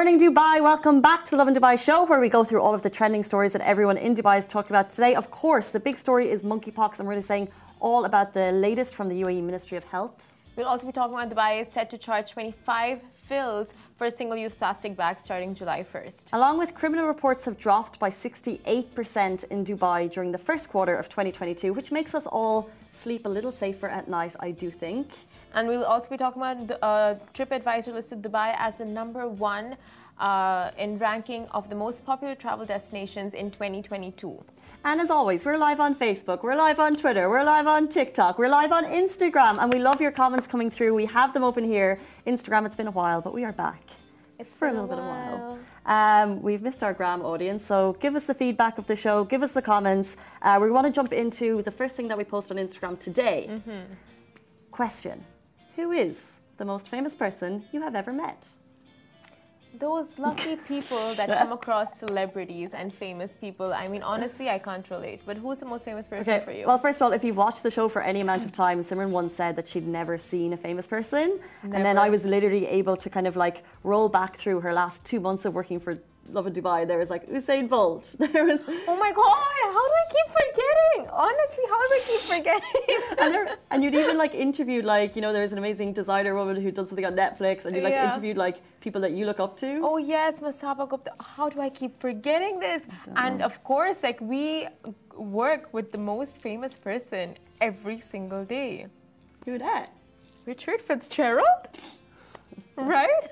morning, 0.00 0.18
Dubai. 0.18 0.62
Welcome 0.62 1.02
back 1.02 1.26
to 1.26 1.32
the 1.32 1.36
Lovin 1.36 1.54
Dubai 1.54 1.78
show, 1.78 2.04
where 2.04 2.20
we 2.20 2.30
go 2.30 2.42
through 2.42 2.62
all 2.62 2.74
of 2.74 2.80
the 2.80 2.88
trending 2.88 3.22
stories 3.22 3.52
that 3.52 3.60
everyone 3.60 3.98
in 3.98 4.14
Dubai 4.14 4.38
is 4.38 4.46
talking 4.46 4.72
about 4.74 4.88
today. 4.88 5.14
Of 5.14 5.30
course, 5.30 5.68
the 5.68 5.78
big 5.88 5.98
story 5.98 6.30
is 6.30 6.42
monkeypox, 6.42 6.98
and 6.98 7.06
we're 7.06 7.16
really 7.16 7.30
saying 7.34 7.48
all 7.80 8.06
about 8.06 8.32
the 8.32 8.50
latest 8.50 8.94
from 8.94 9.10
the 9.10 9.20
UAE 9.20 9.42
Ministry 9.42 9.76
of 9.76 9.84
Health. 9.84 10.32
We'll 10.56 10.68
also 10.68 10.86
be 10.86 10.92
talking 10.92 11.12
about 11.12 11.28
Dubai 11.28 11.60
is 11.60 11.68
set 11.70 11.90
to 11.90 11.98
charge 11.98 12.30
25 12.30 13.02
fils 13.28 13.74
for 13.98 14.10
single-use 14.10 14.54
plastic 14.54 14.96
bags 14.96 15.22
starting 15.22 15.54
July 15.54 15.82
1st. 15.82 16.28
Along 16.32 16.56
with 16.56 16.74
criminal 16.74 17.06
reports 17.06 17.44
have 17.44 17.58
dropped 17.58 17.98
by 17.98 18.08
68% 18.08 19.44
in 19.50 19.66
Dubai 19.66 20.10
during 20.10 20.32
the 20.32 20.38
first 20.38 20.70
quarter 20.70 20.96
of 20.96 21.10
2022, 21.10 21.74
which 21.74 21.92
makes 21.92 22.14
us 22.14 22.24
all 22.24 22.70
sleep 22.90 23.26
a 23.26 23.28
little 23.28 23.52
safer 23.52 23.88
at 23.88 24.08
night, 24.08 24.34
I 24.40 24.50
do 24.50 24.70
think. 24.70 25.08
And 25.54 25.68
we'll 25.68 25.84
also 25.84 26.08
be 26.08 26.16
talking 26.16 26.40
about 26.42 26.68
the, 26.68 26.84
uh, 26.84 27.18
TripAdvisor 27.34 27.92
listed 27.92 28.22
Dubai 28.22 28.54
as 28.58 28.78
the 28.78 28.84
number 28.84 29.26
one 29.26 29.76
uh, 30.18 30.70
in 30.78 30.98
ranking 30.98 31.46
of 31.48 31.68
the 31.68 31.74
most 31.74 32.04
popular 32.04 32.34
travel 32.34 32.64
destinations 32.64 33.34
in 33.34 33.50
2022. 33.50 34.38
And 34.84 35.00
as 35.00 35.10
always, 35.10 35.44
we're 35.44 35.58
live 35.58 35.80
on 35.80 35.94
Facebook, 35.94 36.42
we're 36.42 36.56
live 36.56 36.78
on 36.78 36.96
Twitter, 36.96 37.28
we're 37.28 37.44
live 37.44 37.66
on 37.66 37.88
TikTok, 37.88 38.38
we're 38.38 38.48
live 38.48 38.72
on 38.72 38.84
Instagram, 38.84 39.58
and 39.60 39.70
we 39.70 39.78
love 39.78 40.00
your 40.00 40.10
comments 40.10 40.46
coming 40.46 40.70
through. 40.70 40.94
We 40.94 41.04
have 41.06 41.34
them 41.34 41.44
open 41.44 41.64
here. 41.64 41.98
Instagram, 42.26 42.64
it's 42.64 42.76
been 42.76 42.86
a 42.86 42.92
while, 42.92 43.20
but 43.20 43.34
we 43.34 43.44
are 43.44 43.52
back. 43.52 43.82
It's 44.38 44.54
for 44.54 44.68
a 44.68 44.72
little 44.72 44.86
bit 44.86 44.98
of 44.98 45.04
a 45.04 45.08
while. 45.08 45.58
Um, 45.84 46.40
we've 46.40 46.62
missed 46.62 46.82
our 46.82 46.94
Gram 46.94 47.20
audience, 47.22 47.66
so 47.66 47.94
give 48.00 48.14
us 48.14 48.24
the 48.24 48.34
feedback 48.34 48.78
of 48.78 48.86
the 48.86 48.96
show, 48.96 49.24
give 49.24 49.42
us 49.42 49.52
the 49.52 49.60
comments. 49.60 50.16
Uh, 50.40 50.58
we 50.62 50.70
want 50.70 50.86
to 50.86 50.92
jump 50.92 51.12
into 51.12 51.60
the 51.62 51.70
first 51.70 51.94
thing 51.94 52.08
that 52.08 52.16
we 52.16 52.24
post 52.24 52.50
on 52.50 52.56
Instagram 52.56 52.98
today. 52.98 53.48
Mm-hmm. 53.50 53.92
Question 54.70 55.24
Who 55.80 55.92
is 55.92 56.32
the 56.58 56.66
most 56.66 56.88
famous 56.88 57.14
person 57.14 57.64
you 57.72 57.80
have 57.80 57.94
ever 57.94 58.12
met? 58.12 58.46
Those 59.78 60.08
lucky 60.18 60.56
people 60.72 61.14
that 61.14 61.26
come 61.26 61.52
across 61.52 61.88
celebrities 61.98 62.70
and 62.74 62.92
famous 62.92 63.30
people. 63.40 63.72
I 63.72 63.88
mean, 63.88 64.02
honestly, 64.02 64.50
I 64.50 64.58
can't 64.58 64.86
relate. 64.90 65.22
But 65.24 65.38
who's 65.38 65.58
the 65.58 65.64
most 65.64 65.86
famous 65.86 66.06
person 66.06 66.34
Okay, 66.34 66.44
for 66.44 66.52
you? 66.52 66.66
well, 66.66 66.76
first 66.76 66.96
of 66.98 67.02
all, 67.02 67.12
if 67.12 67.24
you've 67.24 67.38
watched 67.38 67.62
the 67.62 67.70
show 67.70 67.88
for 67.88 68.02
any 68.02 68.20
amount 68.20 68.44
of 68.44 68.52
time, 68.64 68.84
Simran 68.84 69.08
once 69.08 69.34
said 69.34 69.56
that 69.56 69.66
she'd 69.70 69.86
never 69.86 70.18
seen 70.18 70.52
a 70.52 70.56
famous 70.58 70.86
person. 70.86 71.40
And 71.62 71.82
then 71.82 71.96
I 71.96 72.10
was 72.10 72.26
literally 72.26 72.66
able 72.66 72.96
to 72.98 73.08
kind 73.08 73.26
of 73.26 73.36
like 73.36 73.64
roll 73.82 74.10
back 74.10 74.36
through 74.36 74.60
her 74.60 74.74
last 74.74 75.06
two 75.06 75.18
months 75.18 75.46
of 75.46 75.54
working 75.54 75.80
for 75.80 75.98
Lovin 76.32 76.52
Dubai. 76.52 76.86
There 76.86 76.98
was 76.98 77.10
like 77.10 77.26
Usain 77.28 77.68
Bolt. 77.68 78.14
There 78.32 78.44
was 78.44 78.60
oh 78.90 78.96
my 79.04 79.12
God! 79.20 79.54
How 79.76 79.84
do 79.90 79.94
I 80.02 80.06
keep 80.16 80.28
forgetting? 80.40 81.02
Honestly, 81.26 81.64
how 81.72 81.80
do 81.88 81.92
I 81.98 82.02
keep 82.10 82.22
forgetting? 82.34 83.16
and, 83.22 83.34
there, 83.34 83.56
and 83.70 83.84
you'd 83.84 83.94
even 83.94 84.16
like 84.24 84.34
interviewed 84.34 84.84
like 84.84 85.16
you 85.16 85.22
know 85.22 85.32
there 85.32 85.42
was 85.42 85.52
an 85.52 85.58
amazing 85.58 85.92
designer 85.92 86.34
woman 86.34 86.56
who 86.64 86.70
does 86.70 86.88
something 86.88 87.06
on 87.10 87.14
Netflix 87.14 87.64
and 87.66 87.74
you 87.76 87.82
like 87.82 87.92
Yeah. 87.98 88.08
interviewed 88.08 88.38
like 88.46 88.56
people 88.80 89.00
that 89.02 89.12
you 89.12 89.24
look 89.26 89.40
up 89.40 89.56
to. 89.64 89.70
Oh 89.82 89.98
yes, 89.98 90.40
Masaba 90.40 90.88
Gupta. 90.88 91.12
How 91.36 91.48
do 91.48 91.60
I 91.60 91.70
keep 91.80 91.92
forgetting 92.00 92.60
this? 92.60 92.82
And 93.16 93.42
of 93.42 93.54
course, 93.64 93.98
like 94.02 94.20
we 94.20 94.68
work 95.42 95.62
with 95.76 95.92
the 95.92 95.98
most 95.98 96.38
famous 96.38 96.74
person 96.74 97.34
every 97.60 98.00
single 98.12 98.44
day. 98.44 98.86
Who 99.44 99.58
that? 99.58 99.86
Richard 100.46 100.80
Fitzgerald, 100.82 101.62
right? 102.76 103.24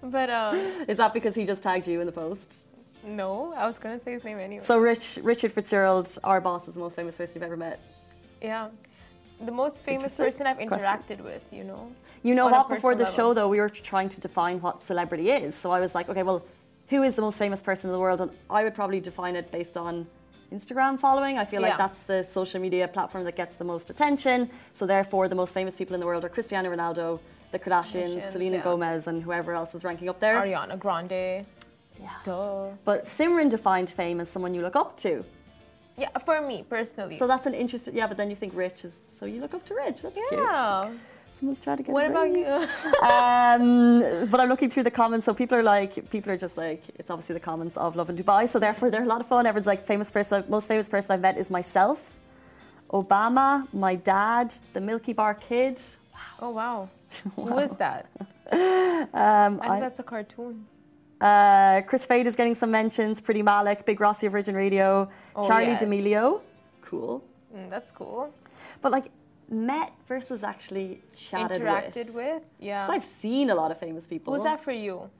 but 0.16 0.30
um, 0.30 0.56
Is 0.88 0.96
that 0.98 1.12
because 1.14 1.34
he 1.34 1.44
just 1.44 1.62
tagged 1.62 1.86
you 1.86 2.00
in 2.00 2.06
the 2.06 2.12
post? 2.12 2.66
no, 3.04 3.54
I 3.56 3.66
was 3.66 3.78
gonna 3.78 4.00
say 4.00 4.12
his 4.12 4.24
name 4.24 4.38
anyway. 4.38 4.62
So 4.62 4.78
Rich 4.78 5.18
Richard 5.22 5.52
Fitzgerald, 5.52 6.18
our 6.24 6.40
boss, 6.40 6.68
is 6.68 6.74
the 6.74 6.80
most 6.80 6.96
famous 6.96 7.16
person 7.16 7.34
you've 7.36 7.42
ever 7.44 7.56
met. 7.56 7.80
yeah, 8.42 8.68
the 9.44 9.52
most 9.52 9.84
famous 9.84 10.16
person 10.16 10.46
I've 10.46 10.56
question. 10.58 10.78
interacted 10.78 11.20
with. 11.22 11.42
You 11.52 11.64
know. 11.64 11.92
You 12.22 12.34
know 12.34 12.48
what? 12.48 12.68
Before 12.68 12.94
the 12.96 13.04
personal 13.04 13.28
show, 13.28 13.34
though, 13.34 13.48
we 13.48 13.60
were 13.60 13.68
trying 13.68 14.08
to 14.10 14.20
define 14.20 14.60
what 14.60 14.82
celebrity 14.82 15.30
is. 15.30 15.54
So 15.54 15.70
I 15.70 15.78
was 15.80 15.94
like, 15.94 16.08
okay, 16.08 16.24
well, 16.24 16.42
who 16.88 17.02
is 17.04 17.14
the 17.14 17.22
most 17.22 17.38
famous 17.38 17.62
person 17.62 17.88
in 17.88 17.92
the 17.92 18.00
world? 18.00 18.20
And 18.20 18.30
I 18.50 18.64
would 18.64 18.74
probably 18.74 18.98
define 19.00 19.36
it 19.36 19.52
based 19.52 19.76
on 19.76 20.06
Instagram 20.52 20.98
following. 20.98 21.38
I 21.38 21.44
feel 21.44 21.62
like 21.62 21.72
Yeah. 21.74 21.76
that's 21.86 22.00
the 22.02 22.24
social 22.24 22.60
media 22.60 22.88
platform 22.88 23.22
that 23.24 23.36
gets 23.36 23.54
the 23.54 23.64
most 23.64 23.88
attention. 23.90 24.50
So 24.72 24.84
therefore, 24.86 25.28
the 25.28 25.36
most 25.36 25.54
famous 25.54 25.76
people 25.76 25.94
in 25.94 26.00
the 26.00 26.06
world 26.06 26.24
are 26.24 26.28
Cristiano 26.28 26.68
Ronaldo, 26.74 27.20
the 27.50 27.58
Kardashians, 27.58 28.20
Kardashians, 28.20 28.32
Selena 28.32 28.56
yeah. 28.56 28.62
Gomez, 28.62 29.06
and 29.06 29.22
whoever 29.22 29.54
else 29.54 29.74
is 29.74 29.84
ranking 29.84 30.08
up 30.08 30.20
there. 30.20 30.36
Ariana 30.36 30.78
Grande. 30.78 31.46
Yeah. 32.00 32.10
Duh. 32.24 32.68
But 32.84 33.04
Simran 33.04 33.50
defined 33.50 33.90
fame 33.90 34.20
as 34.20 34.28
someone 34.28 34.54
you 34.54 34.62
look 34.62 34.76
up 34.76 34.96
to. 34.98 35.24
Yeah, 35.96 36.16
for 36.24 36.40
me 36.40 36.64
personally. 36.68 37.18
So 37.18 37.26
that's 37.26 37.46
an 37.46 37.54
interesting. 37.54 37.96
Yeah, 37.96 38.06
but 38.06 38.16
then 38.16 38.30
you 38.30 38.36
think 38.36 38.54
Rich 38.54 38.84
is. 38.84 38.94
So 39.18 39.26
you 39.26 39.40
look 39.40 39.54
up 39.54 39.64
to 39.66 39.74
Rich. 39.74 40.02
That's 40.02 40.14
cute. 40.14 40.26
yeah. 40.32 40.90
Someone's 41.32 41.60
trying 41.60 41.76
to 41.76 41.82
get. 41.82 41.92
What 41.92 42.06
about 42.06 42.30
you? 42.30 42.44
um, 43.02 44.28
but 44.30 44.40
I'm 44.40 44.48
looking 44.48 44.70
through 44.70 44.84
the 44.84 44.90
comments, 44.90 45.24
so 45.26 45.34
people 45.34 45.56
are 45.56 45.62
like, 45.62 46.10
people 46.10 46.32
are 46.32 46.36
just 46.36 46.56
like, 46.56 46.82
it's 46.96 47.10
obviously 47.10 47.34
the 47.34 47.40
comments 47.40 47.76
of 47.76 47.94
Lovin 47.94 48.16
Dubai, 48.16 48.48
so 48.48 48.58
therefore 48.58 48.90
they're 48.90 49.04
a 49.04 49.06
lot 49.06 49.20
of 49.20 49.28
fun. 49.28 49.46
Everyone's 49.46 49.66
like, 49.66 49.82
famous 49.82 50.10
person, 50.10 50.44
most 50.48 50.66
famous 50.66 50.88
person 50.88 51.12
I've 51.12 51.20
met 51.20 51.38
is 51.38 51.48
myself, 51.48 52.16
Obama, 52.90 53.68
my 53.72 53.94
dad, 53.94 54.52
the 54.72 54.80
Milky 54.80 55.12
Bar 55.12 55.34
Kid. 55.34 55.80
Oh 56.40 56.50
wow. 56.50 56.88
Who 57.36 57.58
is 57.58 57.72
that? 57.76 58.06
Um, 58.52 59.08
I 59.12 59.48
think 59.60 59.72
I- 59.72 59.80
that's 59.80 59.98
a 59.98 60.02
cartoon. 60.02 60.66
uh, 61.20 61.80
Chris 61.86 62.06
Fade 62.06 62.26
is 62.26 62.36
getting 62.36 62.54
some 62.54 62.70
mentions. 62.70 63.20
Priti 63.20 63.42
Malik, 63.44 63.84
Big 63.84 64.00
Rossi 64.00 64.26
of 64.26 64.32
Virgin 64.32 64.54
Radio, 64.54 65.08
Oh, 65.36 65.46
Charlie 65.46 65.66
yes. 65.66 65.80
D'Amelio, 65.82 66.42
cool. 66.82 67.22
Mm, 67.54 67.68
that's 67.70 67.90
cool. 67.90 68.32
But 68.82 68.92
like 68.92 69.10
met 69.50 69.92
versus 70.06 70.42
actually 70.44 71.02
chatted 71.16 71.62
Interacted 71.62 72.06
with. 72.06 72.14
with. 72.14 72.42
Yeah. 72.60 72.86
I've 72.88 73.04
seen 73.04 73.50
a 73.50 73.54
lot 73.54 73.70
of 73.70 73.78
famous 73.78 74.04
people. 74.06 74.34
Who's 74.34 74.44
that 74.44 74.62
for 74.62 74.72
you? 74.72 75.10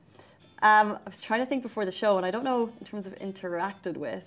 Um, 0.61 0.97
I 1.05 1.09
was 1.09 1.21
trying 1.21 1.39
to 1.39 1.45
think 1.45 1.63
before 1.63 1.85
the 1.85 1.91
show, 1.91 2.17
and 2.17 2.25
I 2.25 2.31
don't 2.31 2.43
know 2.43 2.71
in 2.79 2.85
terms 2.85 3.05
of 3.07 3.15
interacted 3.19 3.95
with, 3.97 4.23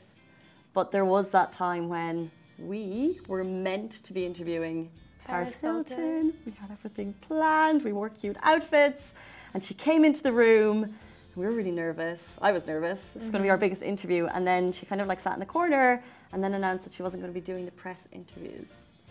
but 0.72 0.90
there 0.90 1.04
was 1.04 1.28
that 1.30 1.52
time 1.52 1.88
when 1.88 2.30
we 2.58 3.20
were 3.28 3.44
meant 3.44 3.92
to 4.04 4.12
be 4.12 4.24
interviewing 4.26 4.90
Paris, 5.24 5.54
Paris 5.60 5.88
Hilton. 5.88 5.98
Hilton. 5.98 6.34
We 6.46 6.52
had 6.52 6.70
everything 6.70 7.14
planned. 7.20 7.82
We 7.82 7.92
wore 7.92 8.08
cute 8.08 8.36
outfits, 8.42 9.12
and 9.54 9.64
she 9.64 9.74
came 9.74 10.04
into 10.04 10.22
the 10.22 10.32
room. 10.32 10.94
We 11.36 11.46
were 11.46 11.52
really 11.52 11.70
nervous. 11.70 12.36
I 12.42 12.52
was 12.52 12.66
nervous. 12.66 13.08
This 13.14 13.22
is 13.24 13.30
going 13.30 13.32
to 13.32 13.38
be 13.38 13.44
mm-hmm. 13.44 13.50
our 13.50 13.56
biggest 13.56 13.82
interview, 13.82 14.26
and 14.26 14.46
then 14.46 14.72
she 14.72 14.84
kind 14.86 15.00
of 15.00 15.06
like 15.06 15.20
sat 15.20 15.34
in 15.34 15.40
the 15.40 15.46
corner, 15.46 16.02
and 16.32 16.42
then 16.42 16.54
announced 16.54 16.84
that 16.84 16.94
she 16.94 17.02
wasn't 17.02 17.22
going 17.22 17.32
to 17.32 17.40
be 17.40 17.44
doing 17.44 17.64
the 17.64 17.72
press 17.72 18.06
interviews. 18.12 18.68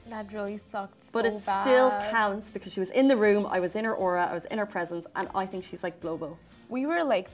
That 0.10 0.32
really 0.34 0.60
sucked. 0.72 1.12
But 1.14 1.26
so 1.26 1.36
it 1.36 1.46
bad. 1.46 1.64
still 1.64 1.90
counts 2.12 2.50
because 2.50 2.74
she 2.74 2.80
was 2.80 2.90
in 2.90 3.08
the 3.08 3.18
room. 3.18 3.48
I 3.50 3.60
was 3.60 3.76
in 3.76 3.86
her 3.86 3.94
aura. 3.94 4.28
I 4.30 4.34
was 4.34 4.46
in 4.46 4.58
her 4.58 4.66
presence, 4.66 5.06
and 5.16 5.30
I 5.34 5.46
think 5.46 5.64
she's 5.64 5.84
like 5.84 6.00
global. 6.00 6.38
We 6.70 6.86
were 6.86 7.04
like 7.04 7.30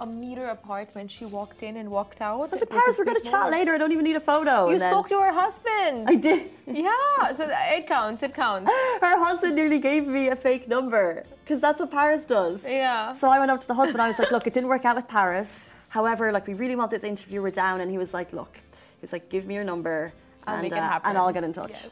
a 0.00 0.06
meter 0.06 0.46
apart 0.46 0.88
when 0.92 1.08
she 1.08 1.24
walked 1.24 1.62
in 1.62 1.76
and 1.76 1.90
walked 1.90 2.20
out. 2.20 2.52
I 2.52 2.56
said, 2.58 2.62
It 2.68 2.70
Paris, 2.70 2.96
we're 2.98 3.04
going 3.04 3.20
to 3.20 3.30
chat 3.30 3.50
later. 3.50 3.74
I 3.74 3.78
don't 3.78 3.90
even 3.92 4.04
need 4.04 4.16
a 4.16 4.20
photo. 4.20 4.66
You 4.66 4.72
And 4.72 4.80
then- 4.80 4.92
spoke 4.92 5.08
to 5.08 5.18
her 5.20 5.32
husband. 5.32 6.08
I 6.08 6.14
did. 6.14 6.50
yeah, 6.66 6.92
so 7.36 7.48
it 7.50 7.86
counts. 7.88 8.22
It 8.22 8.32
counts. 8.34 8.70
Her 9.00 9.18
husband 9.24 9.56
nearly 9.56 9.80
gave 9.80 10.06
me 10.06 10.28
a 10.28 10.36
fake 10.36 10.68
number 10.68 11.24
because 11.44 11.60
that's 11.60 11.80
what 11.80 11.90
Paris 11.90 12.22
does. 12.24 12.62
Yeah. 12.64 13.12
So 13.14 13.28
I 13.28 13.38
went 13.40 13.50
up 13.50 13.60
to 13.62 13.66
the 13.66 13.74
husband. 13.74 14.00
I 14.00 14.08
was 14.08 14.18
like, 14.18 14.30
look, 14.30 14.46
it 14.46 14.52
didn't 14.52 14.68
work 14.68 14.84
out 14.84 14.94
with 14.96 15.08
Paris. 15.08 15.66
However, 15.88 16.30
like 16.32 16.46
we 16.46 16.54
really 16.54 16.76
want 16.76 16.90
this 16.90 17.02
interview. 17.02 17.42
We're 17.42 17.50
down, 17.50 17.80
and 17.80 17.90
he 17.90 17.98
was 17.98 18.12
like, 18.14 18.32
look, 18.32 18.54
he 18.56 19.00
was 19.00 19.12
like, 19.12 19.28
give 19.30 19.46
me 19.46 19.54
your 19.54 19.64
number, 19.64 20.12
I'll 20.46 20.62
and 20.62 20.72
uh, 20.72 21.00
and 21.04 21.16
I'll 21.18 21.32
get 21.32 21.42
in 21.44 21.52
touch. 21.52 21.70
Yes. 21.70 21.90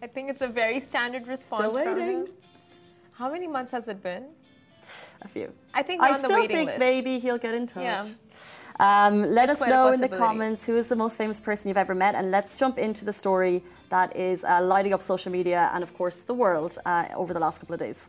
I 0.00 0.06
think 0.06 0.30
it's 0.30 0.42
a 0.42 0.48
very 0.48 0.78
standard 0.80 1.26
response. 1.26 1.60
Still 1.64 1.72
from 1.72 1.98
waiting. 1.98 2.16
him. 2.26 2.28
How 3.12 3.30
many 3.32 3.48
months 3.48 3.72
has 3.72 3.88
it 3.88 4.00
been? 4.02 4.24
A 5.22 5.28
few. 5.28 5.52
I 5.72 5.82
think 5.82 6.02
I 6.02 6.14
on 6.14 6.22
the 6.22 6.28
still 6.28 6.40
waiting 6.40 6.56
think 6.56 6.70
list. 6.70 6.78
maybe 6.78 7.18
he'll 7.18 7.38
get 7.38 7.54
in 7.54 7.66
touch. 7.66 7.82
Yeah. 7.82 8.06
Um, 8.80 9.22
let 9.30 9.50
us 9.50 9.60
know 9.60 9.92
in 9.92 10.00
the 10.00 10.08
comments 10.08 10.64
who 10.64 10.76
is 10.76 10.88
the 10.88 10.96
most 10.96 11.16
famous 11.16 11.40
person 11.40 11.68
you've 11.68 11.76
ever 11.76 11.94
met, 11.94 12.14
and 12.14 12.30
let's 12.30 12.56
jump 12.56 12.76
into 12.78 13.04
the 13.04 13.12
story 13.12 13.62
that 13.90 14.16
is 14.16 14.42
uh, 14.44 14.60
lighting 14.62 14.92
up 14.92 15.02
social 15.02 15.30
media 15.30 15.70
and, 15.72 15.84
of 15.84 15.94
course, 15.94 16.22
the 16.22 16.34
world 16.34 16.78
uh, 16.84 17.06
over 17.14 17.32
the 17.32 17.40
last 17.40 17.60
couple 17.60 17.74
of 17.74 17.80
days. 17.80 18.08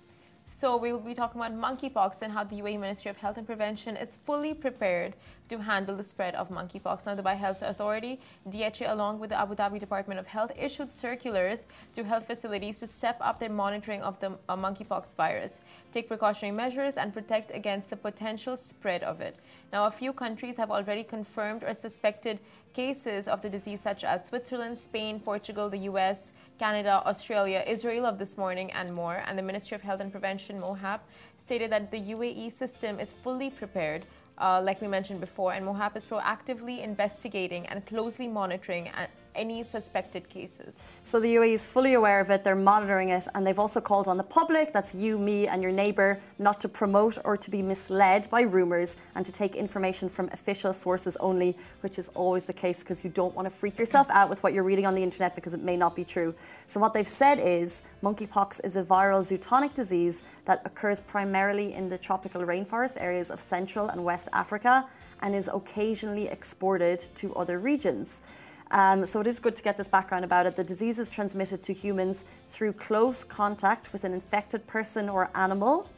So 0.60 0.78
we'll 0.78 1.00
be 1.00 1.14
talking 1.14 1.40
about 1.42 1.54
monkeypox 1.54 2.22
and 2.22 2.32
how 2.32 2.46
the 2.46 2.56
UAE 2.62 2.80
Ministry 2.80 3.12
of 3.12 3.18
Health 3.18 3.38
and 3.38 3.46
Prevention 3.46 3.98
is 3.98 4.10
fully 4.26 4.54
prepared 4.54 5.14
to 5.50 5.58
handle 5.60 5.96
the 5.98 6.04
spread 6.04 6.34
of 6.34 6.50
monkeypox. 6.50 7.06
Now, 7.06 7.14
the 7.14 7.22
Dubai 7.22 7.36
Health 7.36 7.62
Authority, 7.62 8.20
DHA, 8.50 8.92
along 8.92 9.20
with 9.20 9.30
the 9.32 9.40
Abu 9.40 9.54
Dhabi 9.54 9.80
Department 9.80 10.18
of 10.20 10.26
Health, 10.26 10.52
issued 10.58 10.98
circulars 10.98 11.60
to 11.94 12.04
health 12.04 12.26
facilities 12.26 12.80
to 12.80 12.88
step 12.88 13.18
up 13.20 13.40
their 13.40 13.50
monitoring 13.50 14.02
of 14.02 14.20
the 14.22 14.32
uh, 14.48 14.56
monkeypox 14.56 15.14
virus, 15.18 15.54
take 15.96 16.10
precautionary 16.10 16.56
measures, 16.56 16.96
and 16.98 17.14
protect 17.14 17.50
against 17.56 17.90
the 17.90 17.96
potential 17.96 18.58
spread 18.58 19.02
of 19.02 19.22
it. 19.22 19.36
Now, 19.72 19.86
a 19.86 19.92
few 19.92 20.12
countries 20.12 20.58
have 20.58 20.70
already 20.70 21.04
confirmed 21.04 21.64
or 21.64 21.74
suspected 21.74 22.40
cases 22.74 23.30
of 23.30 23.42
the 23.42 23.50
disease, 23.50 23.80
such 23.82 24.04
as 24.04 24.28
Switzerland, 24.28 24.78
Spain, 24.78 25.22
Portugal, 25.22 25.70
the 25.70 25.84
US, 25.92 26.20
Canada, 26.60 27.02
Australia, 27.06 27.64
Israel 27.66 28.06
of 28.06 28.20
this 28.20 28.38
morning, 28.38 28.72
and 28.74 28.94
more. 28.94 29.24
And 29.26 29.40
the 29.40 29.48
Ministry 29.52 29.76
of 29.76 29.82
Health 29.82 30.02
and 30.02 30.12
Prevention, 30.12 30.60
MOHAP, 30.62 31.00
stated 31.46 31.72
that 31.72 31.92
the 31.92 32.02
UAE 32.16 32.52
system 32.52 33.00
is 33.00 33.14
fully 33.24 33.50
prepared, 33.50 34.06
uh, 34.38 34.62
like 34.62 34.82
we 34.82 34.90
mentioned 34.90 35.22
before, 35.22 35.54
and 35.54 35.66
MOHAP 35.66 35.96
is 35.96 36.06
proactively 36.06 36.84
investigating 36.84 37.66
and 37.68 37.86
closely 37.86 38.28
monitoring 38.28 38.90
and 38.90 39.08
any 39.36 39.64
suspected 39.64 40.30
cases? 40.30 40.74
So 41.04 41.20
the 41.20 41.36
UAE 41.36 41.54
is 41.54 41.68
fully 41.68 41.94
aware 41.94 42.20
of 42.20 42.30
it, 42.30 42.44
they're 42.44 42.56
monitoring 42.56 43.10
it, 43.10 43.28
and 43.36 43.46
they've 43.46 43.60
also 43.60 43.82
called 43.82 44.08
on 44.08 44.18
the 44.18 44.24
public, 44.24 44.74
that's 44.74 44.96
you, 44.96 45.18
me, 45.18 45.48
and 45.48 45.62
your 45.62 45.72
neighbour, 45.72 46.20
not 46.40 46.60
to 46.62 46.70
promote 46.70 47.18
or 47.24 47.38
to 47.38 47.52
be 47.52 47.62
misled 47.62 48.28
by 48.30 48.42
rumours 48.42 48.96
and 49.16 49.26
to 49.26 49.32
take 49.32 49.56
information 49.56 50.10
from 50.10 50.30
official 50.32 50.74
sources 50.74 51.16
only, 51.18 51.56
which 51.82 52.00
is 52.00 52.10
always 52.16 52.46
the 52.46 52.54
case 52.54 52.80
because 52.80 53.04
you 53.04 53.10
don't 53.10 53.36
want 53.36 53.46
to 53.46 53.54
freak 53.54 53.78
yourself 53.78 54.10
out 54.10 54.30
with 54.30 54.42
what 54.44 54.54
you're 54.54 54.64
reading 54.64 54.86
on 54.86 54.96
the 54.96 55.04
internet 55.04 55.36
because 55.36 55.54
it 55.54 55.62
may 55.62 55.78
not 55.78 55.96
be 55.96 56.04
true. 56.04 56.34
So 56.68 56.80
what 56.80 56.94
they've 56.94 57.08
said 57.08 57.40
is 57.40 57.84
monkeypox 58.04 58.62
is 58.64 58.76
a 58.76 58.84
viral 58.84 59.22
zoonotic 59.22 59.74
disease 59.74 60.24
that 60.46 60.62
occurs 60.66 61.02
primarily 61.02 61.74
in 61.74 61.90
the 61.90 61.98
tropical 61.98 62.42
rainforest 62.42 63.02
areas 63.02 63.30
of 63.30 63.40
Central 63.40 63.90
and 63.90 64.04
West 64.04 64.30
Africa 64.34 64.88
and 65.22 65.36
is 65.36 65.50
occasionally 65.52 66.28
exported 66.28 67.06
to 67.16 67.34
other 67.36 67.60
regions. 67.60 68.22
Um, 68.72 69.06
so 69.06 69.20
it 69.22 69.28
is 69.28 69.40
good 69.40 69.56
to 69.56 69.64
get 69.64 69.78
this 69.78 69.88
background 69.88 70.26
about 70.26 70.46
it. 70.46 70.56
The 70.56 70.64
disease 70.64 71.00
is 71.00 71.10
transmitted 71.10 71.62
to 71.64 71.74
humans 71.74 72.26
through 72.50 72.74
close 72.74 73.24
contact 73.24 73.94
with 73.94 74.04
an 74.04 74.14
infected 74.14 74.66
person 74.68 75.08
or 75.08 75.30
animal 75.36 75.90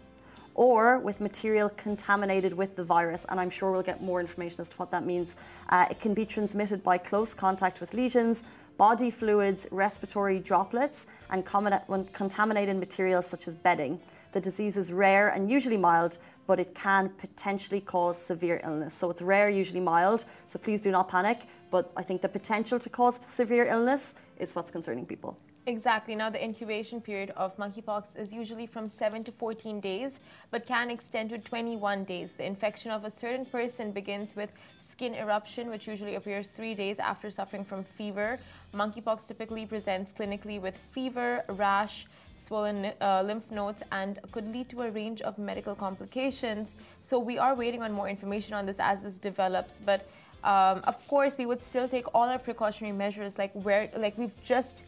or 0.53 0.97
with 0.97 1.21
material 1.21 1.69
contaminated 1.69 2.51
with 2.51 2.75
the 2.75 2.83
virus. 2.83 3.25
And 3.29 3.39
I'm 3.39 3.51
sure 3.51 3.71
we'll 3.71 3.83
get 3.83 4.01
more 4.01 4.19
information 4.19 4.61
as 4.61 4.69
to 4.71 4.75
what 4.77 4.91
that 4.91 5.05
means. 5.05 5.35
Uh, 5.69 5.85
it 5.89 5.99
can 5.99 6.13
be 6.13 6.25
transmitted 6.25 6.83
by 6.83 6.97
close 6.97 7.33
contact 7.33 7.79
with 7.79 7.93
lesions, 7.93 8.43
body 8.77 9.11
fluids, 9.11 9.67
respiratory 9.71 10.39
droplets, 10.39 11.05
and 11.29 11.45
contaminated 11.45 12.75
materials 12.75 13.27
such 13.27 13.47
as 13.47 13.55
bedding. 13.55 13.99
The 14.33 14.41
disease 14.41 14.77
is 14.77 14.91
rare 14.91 15.29
and 15.29 15.49
usually 15.49 15.77
mild, 15.77 16.17
but 16.47 16.59
it 16.59 16.73
can 16.73 17.09
potentially 17.09 17.81
cause 17.81 18.21
severe 18.21 18.59
illness. 18.63 18.93
So 18.93 19.09
it's 19.09 19.21
rare, 19.21 19.49
usually 19.49 19.79
mild, 19.79 20.25
so 20.47 20.57
please 20.59 20.81
do 20.81 20.91
not 20.91 21.09
panic. 21.09 21.39
But 21.69 21.91
I 21.95 22.03
think 22.03 22.21
the 22.21 22.29
potential 22.29 22.79
to 22.79 22.89
cause 22.89 23.19
severe 23.25 23.65
illness 23.65 24.15
is 24.39 24.55
what's 24.55 24.71
concerning 24.71 25.05
people. 25.05 25.37
Exactly. 25.65 26.15
Now, 26.15 26.29
the 26.29 26.41
incubation 26.41 27.01
period 27.01 27.31
of 27.35 27.57
monkeypox 27.57 28.17
is 28.17 28.31
usually 28.31 28.65
from 28.65 28.87
7 28.87 29.25
to 29.25 29.33
14 29.33 29.81
days, 29.81 30.13
but 30.49 30.65
can 30.65 30.89
extend 30.89 31.29
to 31.31 31.39
21 31.39 32.05
days. 32.05 32.29
The 32.37 32.45
infection 32.45 32.89
of 32.91 33.03
a 33.03 33.11
certain 33.11 33.45
person 33.45 33.91
begins 33.91 34.33
with 34.33 34.49
skin 34.89 35.13
eruption, 35.13 35.69
which 35.69 35.85
usually 35.85 36.15
appears 36.15 36.47
three 36.47 36.73
days 36.73 36.99
after 36.99 37.29
suffering 37.29 37.65
from 37.65 37.83
fever. 37.83 38.39
Monkeypox 38.73 39.27
typically 39.27 39.65
presents 39.65 40.13
clinically 40.13 40.61
with 40.61 40.75
fever, 40.93 41.43
rash, 41.49 42.07
swollen 42.47 42.93
uh, 43.01 43.21
lymph 43.25 43.51
nodes 43.51 43.83
and 43.91 44.19
could 44.31 44.47
lead 44.53 44.69
to 44.69 44.81
a 44.83 44.89
range 44.91 45.21
of 45.21 45.37
medical 45.37 45.75
complications. 45.75 46.69
So 47.09 47.19
we 47.19 47.37
are 47.37 47.55
waiting 47.55 47.83
on 47.83 47.91
more 47.91 48.09
information 48.09 48.53
on 48.53 48.65
this 48.65 48.77
as 48.79 49.03
this 49.03 49.17
develops. 49.17 49.73
But 49.85 50.07
um, 50.43 50.81
of 50.83 51.05
course, 51.07 51.37
we 51.37 51.45
would 51.45 51.61
still 51.61 51.87
take 51.87 52.05
all 52.13 52.27
our 52.29 52.39
precautionary 52.39 52.95
measures, 52.95 53.37
like 53.37 53.51
where, 53.53 53.89
like 53.97 54.17
we've 54.17 54.43
just 54.43 54.83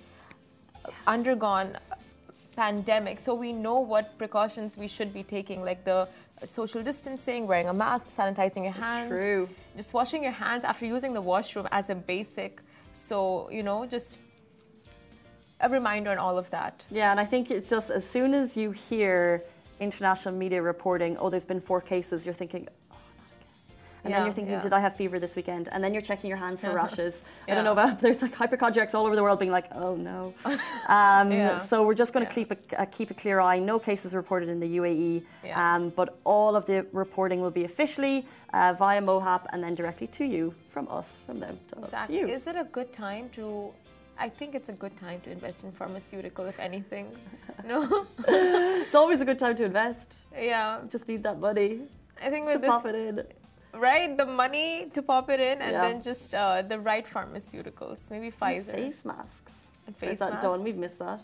undergone 1.07 1.77
pandemic, 2.55 3.19
so 3.19 3.33
we 3.33 3.51
know 3.51 3.79
what 3.79 4.17
precautions 4.17 4.77
we 4.77 4.87
should 4.87 5.13
be 5.13 5.23
taking, 5.23 5.63
like 5.63 5.83
the 5.85 6.07
social 6.45 6.81
distancing, 6.81 7.47
wearing 7.47 7.67
a 7.67 7.73
mask, 7.73 8.07
sanitizing 8.15 8.63
your 8.63 8.73
hands, 8.73 9.09
True. 9.09 9.49
just 9.75 9.93
washing 9.93 10.23
your 10.23 10.31
hands 10.31 10.63
after 10.63 10.85
using 10.85 11.13
the 11.13 11.21
washroom 11.21 11.67
as 11.71 11.89
a 11.89 11.95
basic. 11.95 12.61
So 12.93 13.49
you 13.51 13.63
know, 13.63 13.85
just 13.85 14.17
a 15.61 15.69
reminder 15.69 16.11
on 16.11 16.17
all 16.17 16.37
of 16.37 16.49
that. 16.51 16.83
Yeah, 16.89 17.11
and 17.11 17.19
I 17.19 17.25
think 17.25 17.51
it's 17.51 17.69
just 17.69 17.89
as 17.89 18.07
soon 18.07 18.33
as 18.33 18.55
you 18.55 18.71
hear 18.71 19.43
international 19.79 20.35
media 20.35 20.61
reporting, 20.61 21.17
oh, 21.17 21.29
there's 21.29 21.45
been 21.45 21.61
four 21.61 21.81
cases, 21.81 22.25
you're 22.25 22.33
thinking, 22.33 22.67
and 24.03 24.11
yeah, 24.11 24.17
then 24.17 24.25
you're 24.25 24.33
thinking, 24.33 24.53
yeah. 24.53 24.61
did 24.61 24.73
I 24.73 24.79
have 24.79 24.95
fever 24.95 25.19
this 25.19 25.35
weekend? 25.35 25.69
And 25.71 25.83
then 25.83 25.93
you're 25.93 26.01
checking 26.01 26.29
your 26.29 26.37
hands 26.37 26.61
for 26.61 26.73
rashes. 26.73 27.23
I 27.47 27.55
don't 27.55 27.63
know 27.63 27.73
about, 27.73 27.99
there's 28.01 28.21
like 28.21 28.33
hypochondriacs 28.33 28.93
all 28.93 29.05
over 29.05 29.15
the 29.15 29.23
world 29.23 29.39
being 29.39 29.51
like, 29.51 29.67
oh 29.73 29.95
no. 29.95 30.33
Um, 30.87 31.59
so 31.59 31.85
we're 31.85 31.93
just 31.93 32.13
going 32.13 32.25
to 32.25 32.33
keep, 32.33 32.51
a, 32.51 32.81
uh, 32.81 32.85
keep 32.85 33.11
a 33.11 33.13
clear 33.13 33.39
eye. 33.39 33.59
No 33.59 33.77
cases 33.77 34.15
reported 34.15 34.49
in 34.49 34.59
the 34.59 34.77
UAE, 34.77 35.23
um, 35.55 35.89
but 35.89 36.17
all 36.23 36.55
of 36.55 36.65
the 36.65 36.85
reporting 36.93 37.41
will 37.41 37.51
be 37.51 37.65
officially 37.65 38.25
uh, 38.53 38.73
via 38.77 39.01
MOHAP 39.01 39.45
and 39.51 39.63
then 39.63 39.75
directly 39.75 40.07
to 40.07 40.25
you 40.25 40.53
from 40.71 40.87
us, 40.89 41.17
from 41.25 41.39
them 41.39 41.59
to 41.69 41.83
exactly. 41.83 41.97
us 41.99 42.07
to 42.07 42.13
you. 42.13 42.35
Is 42.35 42.47
it 42.47 42.55
a 42.55 42.63
good 42.63 42.91
time 42.91 43.29
to 43.35 43.71
I 44.19 44.27
think 44.27 44.53
it's 44.53 44.67
a 44.67 44.73
good 44.73 44.95
time 44.97 45.21
to 45.21 45.31
invest 45.31 45.63
in 45.63 45.71
pharmaceutical, 45.71 46.45
if 46.45 46.59
anything. 46.59 47.07
No, 47.65 48.05
it's 48.27 48.93
always 48.93 49.21
a 49.21 49.25
good 49.25 49.39
time 49.39 49.55
to 49.55 49.63
invest. 49.63 50.27
Yeah, 50.37 50.81
just 50.89 51.07
need 51.07 51.23
that 51.23 51.39
money. 51.39 51.87
I 52.21 52.29
think 52.29 52.45
with 52.45 52.55
to 52.55 52.59
this, 52.59 52.69
pop 52.69 52.85
it 52.85 52.95
in. 52.95 53.21
Right, 53.73 54.17
the 54.17 54.25
money 54.25 54.89
to 54.93 55.01
pop 55.01 55.29
it 55.29 55.39
in, 55.39 55.61
and 55.61 55.71
yeah. 55.71 55.81
then 55.81 56.01
just 56.01 56.33
uh, 56.33 56.61
the 56.63 56.79
right 56.79 57.05
pharmaceuticals, 57.07 57.99
maybe 58.09 58.31
Pfizer. 58.31 58.67
And 58.69 58.77
face 58.79 59.05
masks. 59.05 59.53
And 59.85 59.95
face 59.95 60.13
Is 60.13 60.19
that 60.19 60.31
masks. 60.31 60.43
done? 60.43 60.63
We've 60.63 60.77
missed 60.77 60.99
that. 60.99 61.21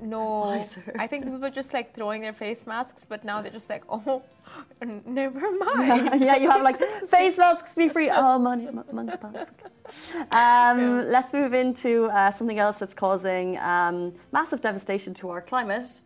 No, 0.00 0.42
I 0.98 1.06
think 1.06 1.24
people 1.24 1.38
were 1.38 1.50
just 1.50 1.72
like 1.72 1.94
throwing 1.94 2.22
their 2.22 2.32
face 2.32 2.66
masks, 2.66 3.06
but 3.08 3.24
now 3.24 3.40
they're 3.40 3.52
just 3.52 3.70
like, 3.70 3.84
oh, 3.88 4.22
never 5.06 5.52
mind. 5.58 6.20
yeah, 6.20 6.36
you 6.36 6.50
have 6.50 6.62
like 6.62 6.80
face 7.08 7.38
masks 7.38 7.74
be 7.74 7.88
free. 7.88 8.10
Oh, 8.10 8.38
money, 8.38 8.68
money, 8.90 9.12
Um, 9.12 9.20
yeah. 10.32 11.02
Let's 11.06 11.32
move 11.32 11.54
into 11.54 12.06
uh, 12.06 12.32
something 12.32 12.58
else 12.58 12.80
that's 12.80 12.94
causing 12.94 13.58
um, 13.58 14.12
massive 14.32 14.60
devastation 14.60 15.14
to 15.14 15.30
our 15.30 15.40
climate. 15.40 16.00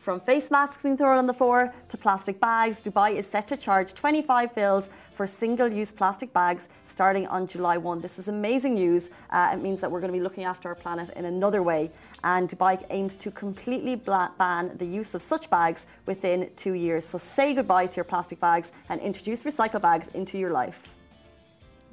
From 0.00 0.20
face 0.20 0.50
masks 0.50 0.82
being 0.82 0.96
thrown 0.96 1.18
on 1.18 1.26
the 1.26 1.34
floor 1.34 1.74
to 1.88 1.96
plastic 1.96 2.40
bags, 2.40 2.82
Dubai 2.82 3.16
is 3.16 3.26
set 3.26 3.48
to 3.48 3.56
charge 3.56 3.94
25 3.94 4.52
fils 4.52 4.90
for 5.12 5.26
single-use 5.26 5.90
plastic 5.90 6.32
bags 6.32 6.68
starting 6.84 7.26
on 7.26 7.48
July 7.48 7.76
1. 7.76 8.00
This 8.00 8.18
is 8.18 8.28
amazing 8.28 8.74
news. 8.74 9.10
Uh, 9.30 9.50
it 9.52 9.60
means 9.60 9.80
that 9.80 9.90
we're 9.90 10.00
going 10.00 10.12
to 10.12 10.18
be 10.18 10.22
looking 10.22 10.44
after 10.44 10.68
our 10.68 10.76
planet 10.76 11.10
in 11.16 11.24
another 11.24 11.62
way. 11.64 11.90
And 12.22 12.48
Dubai 12.48 12.82
aims 12.90 13.16
to 13.18 13.32
completely 13.32 13.96
ban 13.96 14.76
the 14.78 14.86
use 14.86 15.14
of 15.14 15.20
such 15.20 15.50
bags 15.50 15.86
within 16.06 16.48
two 16.54 16.74
years. 16.74 17.04
So 17.04 17.18
say 17.18 17.52
goodbye 17.52 17.88
to 17.88 17.96
your 17.96 18.04
plastic 18.04 18.38
bags 18.38 18.70
and 18.88 19.00
introduce 19.00 19.42
recycle 19.42 19.82
bags 19.82 20.08
into 20.14 20.38
your 20.38 20.52
life. 20.52 20.88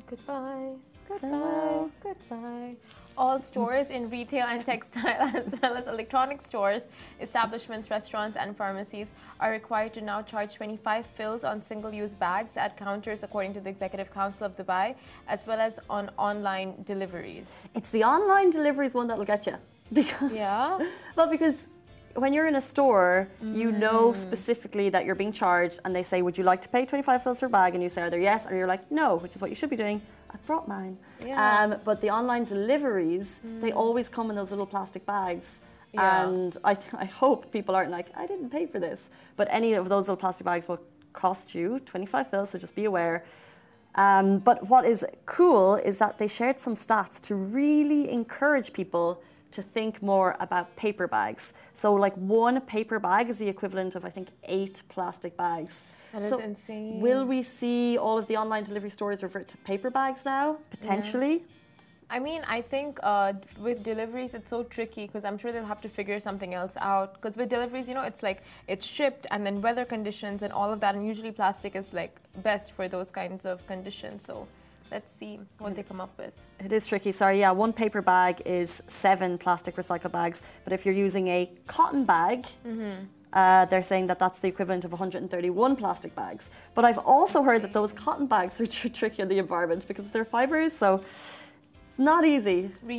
Goodbye. 0.07 0.75
Goodbye. 1.07 1.89
Goodbye 2.03 2.75
all 3.17 3.39
stores 3.39 3.87
in 3.89 4.09
retail 4.09 4.45
and 4.47 4.65
textile, 4.65 5.31
as 5.35 5.53
well 5.61 5.75
as 5.75 5.87
electronic 5.87 6.45
stores, 6.45 6.83
establishments, 7.21 7.89
restaurants, 7.89 8.37
and 8.37 8.55
pharmacies 8.57 9.07
are 9.39 9.51
required 9.51 9.93
to 9.93 10.01
now 10.01 10.21
charge 10.21 10.55
25 10.55 11.05
fils 11.17 11.43
on 11.43 11.61
single 11.61 11.93
use 11.93 12.11
bags 12.11 12.57
at 12.57 12.77
counters, 12.77 13.23
according 13.23 13.53
to 13.53 13.61
the 13.61 13.69
Executive 13.69 14.13
Council 14.13 14.45
of 14.45 14.55
Dubai, 14.57 14.95
as 15.27 15.45
well 15.47 15.59
as 15.59 15.79
on 15.89 16.09
online 16.17 16.75
deliveries. 16.85 17.45
It's 17.73 17.89
the 17.89 18.03
online 18.03 18.49
deliveries 18.49 18.93
one 18.93 19.07
that'll 19.07 19.25
get 19.25 19.45
you. 19.45 19.55
Because, 19.93 20.31
yeah. 20.31 20.79
Well, 21.15 21.29
because 21.29 21.67
when 22.15 22.33
you're 22.33 22.47
in 22.47 22.55
a 22.55 22.61
store, 22.61 23.27
mm. 23.43 23.55
you 23.55 23.71
know 23.71 24.11
mm. 24.11 24.17
specifically 24.17 24.89
that 24.89 25.05
you're 25.05 25.15
being 25.15 25.33
charged, 25.33 25.79
and 25.85 25.95
they 25.95 26.03
say, 26.03 26.21
Would 26.21 26.37
you 26.37 26.43
like 26.43 26.61
to 26.61 26.69
pay 26.69 26.85
25 26.85 27.23
fils 27.23 27.39
per 27.39 27.49
bag? 27.49 27.73
And 27.73 27.83
you 27.83 27.89
say 27.89 28.03
either 28.03 28.19
yes, 28.19 28.45
or 28.49 28.55
you're 28.55 28.67
like, 28.67 28.89
No, 28.91 29.17
which 29.17 29.35
is 29.35 29.41
what 29.41 29.49
you 29.49 29.55
should 29.55 29.69
be 29.69 29.75
doing. 29.75 30.01
I 30.31 30.37
brought 30.47 30.67
mine. 30.67 30.97
Yeah. 31.25 31.63
Um, 31.63 31.75
but 31.85 32.01
the 32.01 32.09
online 32.09 32.45
deliveries, 32.45 33.39
mm. 33.45 33.61
they 33.61 33.71
always 33.71 34.09
come 34.09 34.29
in 34.29 34.35
those 34.35 34.49
little 34.49 34.65
plastic 34.65 35.05
bags. 35.05 35.59
Yeah. 35.93 36.27
And 36.27 36.57
I, 36.63 36.77
I 36.93 37.05
hope 37.05 37.51
people 37.51 37.73
aren't 37.75 37.91
like, 37.91 38.07
I 38.17 38.27
didn't 38.27 38.49
pay 38.49 38.65
for 38.65 38.79
this. 38.79 39.09
But 39.37 39.47
any 39.49 39.73
of 39.73 39.87
those 39.87 40.03
little 40.07 40.17
plastic 40.17 40.45
bags 40.45 40.67
will 40.67 40.79
cost 41.13 41.55
you 41.55 41.79
25 41.85 42.29
fils, 42.29 42.49
so 42.49 42.59
just 42.59 42.75
be 42.75 42.85
aware. 42.85 43.23
Um, 43.95 44.39
but 44.39 44.67
what 44.67 44.83
is 44.85 45.05
cool 45.25 45.75
is 45.75 45.99
that 45.99 46.17
they 46.17 46.27
shared 46.27 46.59
some 46.59 46.75
stats 46.75 47.21
to 47.21 47.35
really 47.35 48.09
encourage 48.11 48.73
people 48.73 49.21
to 49.55 49.61
think 49.61 50.01
more 50.01 50.35
about 50.39 50.75
paper 50.75 51.07
bags. 51.07 51.53
So, 51.73 51.93
like 51.93 52.15
one 52.15 52.61
paper 52.61 52.99
bag 52.99 53.29
is 53.29 53.37
the 53.37 53.47
equivalent 53.47 53.95
of, 53.95 54.05
I 54.05 54.09
think, 54.09 54.27
eight 54.43 54.81
plastic 54.89 55.35
bags. 55.37 55.83
That 56.13 56.29
so 56.29 56.39
is 56.39 56.45
insane. 56.45 57.01
Will 57.01 57.25
we 57.25 57.43
see 57.43 57.97
all 57.97 58.17
of 58.17 58.27
the 58.27 58.37
online 58.37 58.63
delivery 58.63 58.89
stores 58.89 59.23
revert 59.23 59.47
to 59.49 59.57
paper 59.57 59.89
bags 59.89 60.25
now? 60.25 60.57
Potentially. 60.69 61.35
Yeah. 61.37 61.51
I 62.09 62.19
mean, 62.19 62.43
I 62.47 62.61
think 62.61 62.99
uh, 63.01 63.33
with 63.59 63.83
deliveries, 63.83 64.35
it's 64.35 64.49
so 64.49 64.63
tricky 64.63 65.07
because 65.07 65.25
I'm 65.25 65.37
sure 65.37 65.51
they'll 65.51 65.65
have 65.65 65.81
to 65.81 65.89
figure 65.89 66.19
something 66.19 66.53
else 66.53 66.73
out. 66.77 67.15
Because 67.15 67.35
with 67.35 67.49
deliveries, 67.49 67.87
you 67.87 67.95
know, 67.95 68.03
it's 68.03 68.21
like 68.21 68.43
it's 68.67 68.85
shipped 68.85 69.25
and 69.31 69.45
then 69.45 69.59
weather 69.61 69.85
conditions 69.85 70.43
and 70.43 70.53
all 70.53 70.71
of 70.71 70.79
that. 70.81 70.95
And 70.95 71.05
usually 71.07 71.31
plastic 71.31 71.75
is 71.75 71.93
like 71.93 72.15
best 72.43 72.73
for 72.73 72.87
those 72.87 73.09
kinds 73.09 73.43
of 73.45 73.65
conditions. 73.65 74.23
So 74.23 74.47
let's 74.91 75.11
see 75.19 75.39
what 75.59 75.75
they 75.75 75.83
come 75.83 76.01
up 76.01 76.17
with. 76.17 76.33
It 76.59 76.71
is 76.71 76.87
tricky. 76.87 77.11
Sorry, 77.11 77.39
yeah, 77.39 77.51
one 77.51 77.73
paper 77.73 78.01
bag 78.01 78.41
is 78.45 78.81
seven 78.87 79.37
plastic 79.37 79.75
recycle 79.75 80.11
bags. 80.11 80.41
But 80.63 80.73
if 80.73 80.85
you're 80.85 80.95
using 80.95 81.27
a 81.27 81.51
cotton 81.67 82.05
bag, 82.05 82.45
mm 82.65 82.77
-hmm. 82.79 83.07
Uh, 83.35 83.65
they're 83.65 83.83
saying 83.83 84.07
that 84.07 84.17
that's 84.17 84.39
the 84.39 84.47
equivalent 84.47 84.85
of 84.85 84.91
131 84.91 85.75
plastic 85.75 86.15
bags. 86.15 86.49
But 86.73 86.85
I've 86.85 86.99
also 86.99 87.43
heard 87.43 87.61
that 87.63 87.73
those 87.73 87.91
cotton 87.91 88.27
bags 88.27 88.61
are 88.61 88.65
tr 88.65 88.87
tricky 88.87 89.21
on 89.21 89.27
the 89.27 89.39
environment 89.39 89.85
because 89.87 90.09
they're 90.11 90.31
fibers, 90.37 90.71
so 90.71 91.01
it's 91.89 91.99
not 91.99 92.23
easy 92.25 92.71
to, 92.87 92.97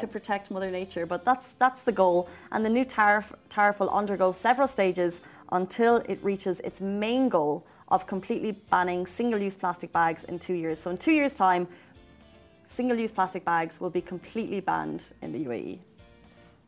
to, 0.00 0.06
protect 0.06 0.50
Mother 0.50 0.70
Nature. 0.70 1.04
But 1.04 1.24
that's 1.26 1.52
that's 1.58 1.82
the 1.82 1.92
goal, 1.92 2.28
and 2.52 2.64
the 2.64 2.70
new 2.70 2.86
tariff 2.86 3.34
tariff 3.50 3.80
will 3.80 3.90
undergo 3.90 4.32
several 4.32 4.68
stages 4.68 5.20
until 5.52 5.96
it 6.08 6.18
reaches 6.22 6.60
its 6.60 6.80
main 6.80 7.28
goal 7.28 7.66
of 7.94 8.08
completely 8.08 8.52
banning 8.70 9.06
single-use 9.06 9.56
plastic 9.56 9.92
bags 9.92 10.24
in 10.24 10.36
two 10.38 10.54
years. 10.54 10.80
So 10.80 10.90
in 10.90 10.98
two 10.98 11.12
years' 11.12 11.36
time, 11.36 11.68
single-use 12.66 13.12
plastic 13.12 13.44
bags 13.44 13.80
will 13.80 13.90
be 13.90 14.00
completely 14.00 14.60
banned 14.60 15.12
in 15.22 15.30
the 15.32 15.44
UAE? 15.48 15.78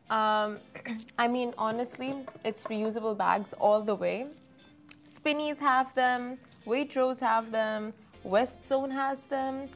Um, 0.08 0.58
I 1.18 1.26
mean, 1.26 1.52
honestly, 1.58 2.14
it's 2.44 2.62
reusable 2.64 3.16
bags 3.16 3.52
all 3.54 3.82
the 3.82 3.94
way. 3.94 4.26
Spinneys 5.12 5.58
have 5.58 5.92
them, 5.96 6.38
Waitrose 6.64 7.18
have 7.18 7.50
them, 7.50 7.92
West 8.22 8.56
Zone 8.68 8.92
has 8.92 9.18
them. 9.24 9.68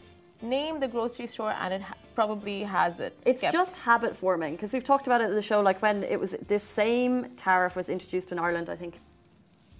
Name 0.42 0.78
the 0.80 0.88
grocery 0.88 1.26
store 1.26 1.52
and 1.52 1.74
it 1.74 1.82
ha 1.82 1.94
probably 2.14 2.62
has 2.62 2.98
it. 3.00 3.12
It's 3.24 3.42
Yep. 3.42 3.52
just 3.52 3.76
habit 3.76 4.16
forming 4.16 4.52
because 4.54 4.72
we've 4.72 4.88
talked 4.92 5.06
about 5.06 5.20
it 5.20 5.28
in 5.30 5.34
the 5.34 5.48
show. 5.50 5.60
Like 5.60 5.80
when 5.80 6.02
it 6.04 6.18
was 6.18 6.30
this 6.52 6.64
same 6.82 7.14
tariff 7.36 7.76
was 7.76 7.88
introduced 7.88 8.32
in 8.32 8.38
Ireland, 8.38 8.68
I 8.68 8.76
think 8.76 8.94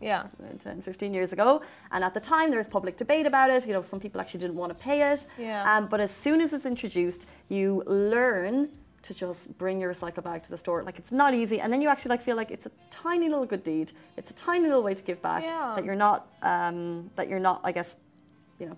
yeah. 0.00 0.26
10, 0.62 0.82
15 0.82 1.14
years 1.14 1.32
ago. 1.32 1.62
And 1.92 2.02
at 2.02 2.14
the 2.14 2.20
time, 2.20 2.50
there 2.50 2.58
was 2.58 2.68
public 2.68 2.96
debate 2.96 3.26
about 3.26 3.50
it. 3.50 3.66
You 3.66 3.72
know, 3.72 3.82
some 3.82 4.00
people 4.00 4.20
actually 4.20 4.40
didn't 4.40 4.56
want 4.56 4.70
to 4.76 4.82
pay 4.82 5.12
it. 5.12 5.26
Yeah. 5.38 5.76
Um, 5.76 5.86
but 5.86 6.00
as 6.00 6.10
soon 6.10 6.40
as 6.40 6.52
it's 6.52 6.66
introduced, 6.66 7.26
you 7.48 7.82
learn 7.86 8.68
to 9.02 9.14
just 9.14 9.56
bring 9.58 9.80
your 9.80 9.92
recycle 9.92 10.22
bag 10.22 10.42
to 10.42 10.50
the 10.50 10.58
store. 10.58 10.82
Like 10.82 10.98
it's 10.98 11.12
not 11.12 11.34
easy, 11.34 11.60
and 11.60 11.72
then 11.72 11.80
you 11.80 11.88
actually 11.88 12.10
like 12.10 12.22
feel 12.22 12.36
like 12.36 12.50
it's 12.50 12.66
a 12.66 12.70
tiny 12.90 13.28
little 13.28 13.46
good 13.46 13.64
deed. 13.64 13.92
It's 14.16 14.30
a 14.30 14.34
tiny 14.34 14.66
little 14.66 14.82
way 14.82 14.94
to 14.94 15.02
give 15.02 15.20
back. 15.22 15.42
Yeah. 15.42 15.72
That 15.76 15.84
you're 15.84 15.94
not, 15.94 16.28
um, 16.42 17.10
that 17.16 17.28
you're 17.28 17.38
not, 17.38 17.60
I 17.64 17.72
guess, 17.72 17.96
you 18.58 18.66
know. 18.66 18.76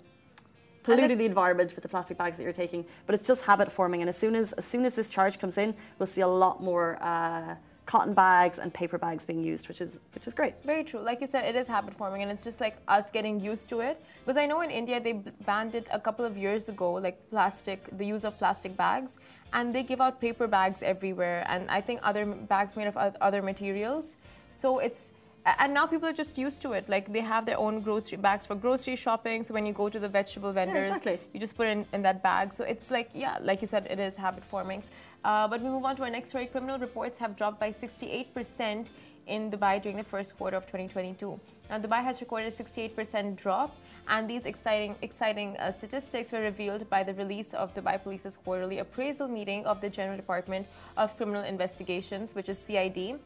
Polluting 0.84 1.16
the 1.16 1.26
environment 1.26 1.76
with 1.76 1.82
the 1.82 1.88
plastic 1.88 2.18
bags 2.18 2.36
that 2.38 2.42
you're 2.42 2.52
taking, 2.52 2.84
but 3.06 3.14
it's 3.14 3.22
just 3.22 3.42
habit 3.42 3.70
forming. 3.70 4.00
And 4.02 4.08
as 4.08 4.16
soon 4.16 4.34
as 4.34 4.52
as 4.54 4.64
soon 4.64 4.84
as 4.84 4.96
this 4.96 5.08
charge 5.08 5.38
comes 5.38 5.56
in, 5.56 5.76
we'll 5.98 6.08
see 6.08 6.22
a 6.22 6.26
lot 6.26 6.60
more 6.60 7.00
uh, 7.00 7.54
cotton 7.86 8.14
bags 8.14 8.58
and 8.58 8.72
paper 8.72 8.98
bags 8.98 9.26
being 9.26 9.42
used, 9.42 9.68
which 9.68 9.80
is 9.80 9.98
which 10.14 10.26
is 10.26 10.34
great. 10.34 10.54
Very 10.64 10.84
true. 10.84 11.00
Like 11.00 11.20
you 11.20 11.26
said, 11.26 11.44
it 11.44 11.56
is 11.56 11.66
habit 11.66 11.94
forming, 11.94 12.22
and 12.22 12.30
it's 12.30 12.44
just 12.44 12.60
like 12.60 12.76
us 12.88 13.04
getting 13.12 13.40
used 13.40 13.68
to 13.70 13.80
it. 13.80 14.02
Because 14.24 14.36
I 14.36 14.46
know 14.46 14.60
in 14.60 14.70
India 14.70 15.00
they 15.00 15.14
banned 15.46 15.74
it 15.74 15.86
a 15.90 16.00
couple 16.00 16.24
of 16.24 16.36
years 16.36 16.68
ago, 16.68 16.92
like 16.94 17.18
plastic, 17.30 17.84
the 17.98 18.06
use 18.06 18.24
of 18.24 18.38
plastic 18.38 18.76
bags, 18.76 19.10
and 19.52 19.74
they 19.74 19.82
give 19.82 20.00
out 20.00 20.20
paper 20.20 20.46
bags 20.46 20.82
everywhere, 20.82 21.44
and 21.48 21.70
I 21.70 21.80
think 21.80 22.00
other 22.02 22.24
bags 22.24 22.76
made 22.76 22.86
of 22.86 22.96
other 22.96 23.42
materials. 23.42 24.12
So 24.60 24.78
it's 24.78 25.08
and 25.44 25.74
now 25.74 25.86
people 25.86 26.08
are 26.08 26.12
just 26.12 26.38
used 26.38 26.62
to 26.62 26.72
it. 26.72 26.88
Like 26.88 27.12
they 27.12 27.20
have 27.20 27.46
their 27.46 27.58
own 27.58 27.80
grocery 27.80 28.18
bags 28.18 28.46
for 28.46 28.54
grocery 28.54 28.96
shopping. 28.96 29.44
So 29.44 29.54
when 29.54 29.66
you 29.66 29.72
go 29.72 29.88
to 29.88 29.98
the 29.98 30.08
vegetable 30.08 30.52
vendors, 30.52 30.88
exactly. 30.88 31.18
you 31.32 31.40
just 31.40 31.56
put 31.56 31.66
it 31.66 31.70
in, 31.70 31.86
in 31.92 32.02
that 32.02 32.22
bag. 32.22 32.54
So 32.54 32.64
it's 32.64 32.90
like, 32.90 33.10
yeah, 33.12 33.38
like 33.40 33.60
you 33.60 33.68
said, 33.68 33.86
it 33.90 33.98
is 33.98 34.14
habit 34.14 34.44
forming. 34.44 34.82
Uh, 35.24 35.46
but 35.46 35.62
we 35.62 35.68
move 35.68 35.84
on 35.84 35.94
to 35.96 36.02
our 36.02 36.10
next 36.10 36.30
story. 36.30 36.46
Criminal 36.46 36.78
reports 36.78 37.18
have 37.18 37.36
dropped 37.36 37.60
by 37.60 37.72
68% 37.72 38.86
in 39.28 39.50
Dubai 39.50 39.80
during 39.80 39.96
the 39.96 40.04
first 40.04 40.36
quarter 40.36 40.56
of 40.56 40.64
2022. 40.66 41.38
Now, 41.70 41.78
Dubai 41.78 42.02
has 42.02 42.20
recorded 42.20 42.52
a 42.52 42.62
68% 42.62 43.36
drop, 43.36 43.76
and 44.08 44.28
these 44.28 44.44
exciting, 44.44 44.96
exciting 45.02 45.56
uh, 45.58 45.72
statistics 45.72 46.32
were 46.32 46.40
revealed 46.40 46.90
by 46.90 47.04
the 47.04 47.14
release 47.14 47.54
of 47.54 47.72
Dubai 47.72 48.02
Police's 48.02 48.36
quarterly 48.36 48.80
appraisal 48.80 49.28
meeting 49.28 49.64
of 49.64 49.80
the 49.80 49.88
General 49.88 50.16
Department 50.16 50.66
of 50.96 51.16
Criminal 51.16 51.44
Investigations, 51.44 52.34
which 52.34 52.48
is 52.48 52.58
CID. 52.58 53.20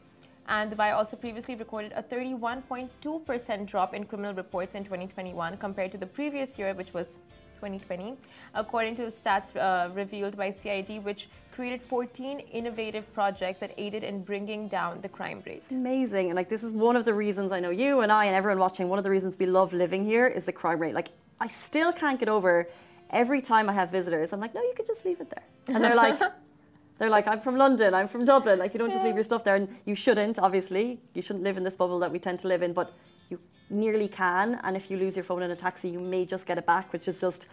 And 0.49 0.71
Dubai 0.71 0.95
also 0.95 1.17
previously 1.17 1.55
recorded 1.55 1.93
a 1.95 2.03
31.2% 2.03 3.65
drop 3.65 3.93
in 3.93 4.05
criminal 4.05 4.33
reports 4.35 4.75
in 4.75 4.83
2021 4.83 5.57
compared 5.57 5.91
to 5.91 5.97
the 5.97 6.05
previous 6.05 6.57
year, 6.59 6.73
which 6.73 6.93
was 6.93 7.17
2020, 7.57 8.15
according 8.53 8.95
to 8.95 9.11
stats 9.11 9.55
uh, 9.57 9.89
revealed 9.93 10.37
by 10.37 10.51
CID, 10.51 11.03
which 11.03 11.27
created 11.57 11.81
14 11.81 12.39
innovative 12.39 13.11
projects 13.15 13.59
that 13.61 13.71
aided 13.79 14.03
in 14.03 14.23
bringing 14.23 14.67
down 14.67 15.01
the 15.01 15.09
crime 15.09 15.41
rate. 15.43 15.63
amazing. 15.71 16.27
And 16.27 16.35
like 16.35 16.49
this 16.49 16.61
is 16.61 16.71
one 16.71 16.95
of 16.95 17.03
the 17.03 17.15
reasons 17.15 17.51
I 17.51 17.59
know 17.59 17.71
you 17.71 18.01
and 18.01 18.11
I 18.11 18.25
and 18.25 18.35
everyone 18.35 18.59
watching, 18.59 18.89
one 18.89 18.99
of 18.99 19.03
the 19.03 19.09
reasons 19.09 19.35
we 19.39 19.47
love 19.47 19.73
living 19.73 20.05
here 20.05 20.27
is 20.27 20.45
the 20.45 20.51
crime 20.51 20.77
rate. 20.77 20.93
Like 20.93 21.07
I 21.41 21.47
still 21.47 21.91
can't 21.91 22.19
get 22.19 22.29
over 22.29 22.69
every 23.09 23.41
time 23.41 23.71
I 23.71 23.73
have 23.73 23.89
visitors, 23.89 24.33
I'm 24.33 24.39
like, 24.39 24.53
no, 24.53 24.61
you 24.61 24.73
can 24.75 24.85
just 24.85 25.03
leave 25.03 25.19
it 25.19 25.31
there. 25.31 25.45
And 25.73 25.83
they're 25.83 25.95
like 25.95 26.19
they're 26.99 27.09
like, 27.09 27.27
I'm 27.27 27.41
from 27.41 27.57
London, 27.57 27.95
I'm 27.95 28.07
from 28.07 28.23
Dublin. 28.23 28.59
Like 28.59 28.75
you 28.75 28.77
don't 28.77 28.93
just 28.93 29.03
leave 29.03 29.15
your 29.15 29.23
stuff 29.23 29.43
there 29.43 29.55
and 29.55 29.67
you 29.85 29.95
shouldn't, 29.95 30.37
obviously. 30.37 30.99
You 31.15 31.23
shouldn't 31.23 31.43
live 31.43 31.57
in 31.57 31.63
this 31.63 31.75
bubble 31.75 31.97
that 32.03 32.11
we 32.11 32.19
tend 32.19 32.37
to 32.41 32.47
live 32.47 32.61
in, 32.61 32.73
but 32.73 32.93
you 33.29 33.39
nearly 33.71 34.07
can. 34.07 34.59
And 34.63 34.77
if 34.77 34.91
you 34.91 34.97
lose 34.97 35.15
your 35.15 35.25
phone 35.25 35.41
in 35.41 35.49
a 35.49 35.55
taxi, 35.55 35.89
you 35.89 35.99
may 35.99 36.23
just 36.23 36.45
get 36.45 36.59
it 36.59 36.67
back, 36.67 36.93
which 36.93 37.07
is 37.07 37.19
just 37.19 37.47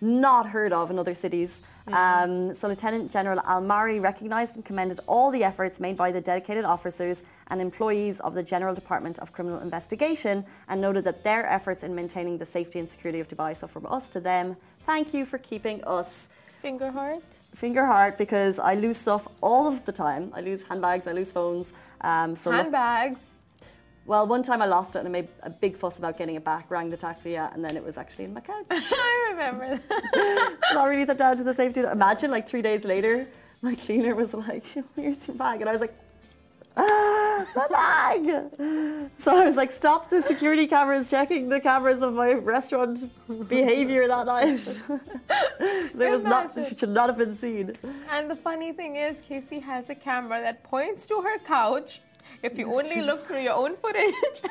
not 0.00 0.48
heard 0.48 0.72
of 0.72 0.90
in 0.90 0.98
other 0.98 1.14
cities. 1.14 1.60
Um, 1.88 2.54
so 2.54 2.68
Lieutenant 2.68 3.10
General 3.10 3.40
Al-Marri 3.44 3.98
recognised 4.00 4.56
and 4.56 4.64
commended 4.64 5.00
all 5.06 5.30
the 5.30 5.42
efforts 5.42 5.80
made 5.80 5.96
by 5.96 6.12
the 6.12 6.20
dedicated 6.20 6.64
officers 6.64 7.22
and 7.48 7.60
employees 7.60 8.20
of 8.20 8.34
the 8.34 8.42
General 8.42 8.74
Department 8.74 9.18
of 9.18 9.32
Criminal 9.32 9.60
Investigation 9.60 10.44
and 10.68 10.80
noted 10.80 11.04
that 11.04 11.24
their 11.24 11.46
efforts 11.46 11.82
in 11.82 11.94
maintaining 11.94 12.38
the 12.38 12.46
safety 12.46 12.78
and 12.78 12.88
security 12.88 13.20
of 13.20 13.28
Dubai, 13.28 13.56
so 13.56 13.66
from 13.66 13.86
us 13.86 14.08
to 14.10 14.20
them, 14.20 14.56
thank 14.86 15.12
you 15.12 15.24
for 15.24 15.38
keeping 15.38 15.82
us 15.84 16.28
Finger 16.62 16.90
heart. 16.90 17.22
finger 17.54 17.86
heart 17.86 18.18
because 18.18 18.58
I 18.58 18.74
lose 18.74 18.98
stuff 18.98 19.26
all 19.40 19.66
of 19.66 19.84
the 19.86 19.92
time. 19.92 20.30
I 20.34 20.40
lose 20.42 20.62
handbags, 20.62 21.06
I 21.06 21.12
lose 21.12 21.32
phones. 21.32 21.72
Um, 22.02 22.36
so 22.36 22.50
Handbags. 22.52 23.20
Well, 24.06 24.26
one 24.26 24.42
time 24.42 24.60
I 24.62 24.66
lost 24.66 24.96
it 24.96 25.00
and 25.00 25.08
I 25.08 25.10
made 25.10 25.28
a 25.42 25.50
big 25.50 25.76
fuss 25.76 25.98
about 25.98 26.18
getting 26.18 26.34
it 26.34 26.44
back, 26.44 26.70
rang 26.70 26.88
the 26.88 26.96
taxi, 26.96 27.32
yeah, 27.32 27.52
and 27.52 27.64
then 27.64 27.76
it 27.76 27.84
was 27.84 27.96
actually 27.96 28.24
in 28.24 28.34
my 28.34 28.40
couch. 28.40 28.66
I 28.70 29.26
remember 29.30 29.68
that. 29.88 30.58
It's 30.62 30.74
not 30.74 30.88
really 30.88 31.04
that 31.04 31.18
down 31.18 31.36
to 31.36 31.44
the 31.44 31.54
safety. 31.54 31.80
Imagine 31.80 32.30
like 32.30 32.48
three 32.48 32.62
days 32.62 32.84
later, 32.84 33.28
my 33.62 33.74
cleaner 33.74 34.14
was 34.14 34.34
like, 34.34 34.64
"Here's 34.96 35.26
your 35.28 35.36
bag," 35.36 35.60
and 35.60 35.68
I 35.68 35.72
was 35.72 35.80
like, 35.80 35.94
"Ah, 36.76 37.46
my 37.54 37.66
bag!" 37.68 39.10
So 39.18 39.36
I 39.36 39.44
was 39.44 39.56
like, 39.56 39.70
"Stop 39.70 40.10
the 40.10 40.22
security 40.22 40.66
cameras 40.66 41.10
checking 41.10 41.48
the 41.48 41.60
cameras 41.60 42.00
of 42.00 42.14
my 42.14 42.32
restaurant 42.32 43.10
behavior 43.48 44.08
that 44.08 44.26
night." 44.26 44.82
it 45.60 46.10
was 46.10 46.24
not. 46.24 46.54
Should 46.78 46.88
not 46.88 47.08
have 47.10 47.18
been 47.18 47.36
seen. 47.36 47.76
And 48.10 48.30
the 48.30 48.36
funny 48.36 48.72
thing 48.72 48.96
is, 48.96 49.18
Casey 49.28 49.60
has 49.60 49.90
a 49.90 49.94
camera 49.94 50.40
that 50.40 50.62
points 50.64 51.06
to 51.08 51.20
her 51.20 51.38
couch. 51.38 52.00
If 52.42 52.58
you 52.58 52.72
only 52.72 53.02
look 53.02 53.26
through 53.26 53.42
your 53.42 53.54
own 53.54 53.76
footage. 53.76 54.14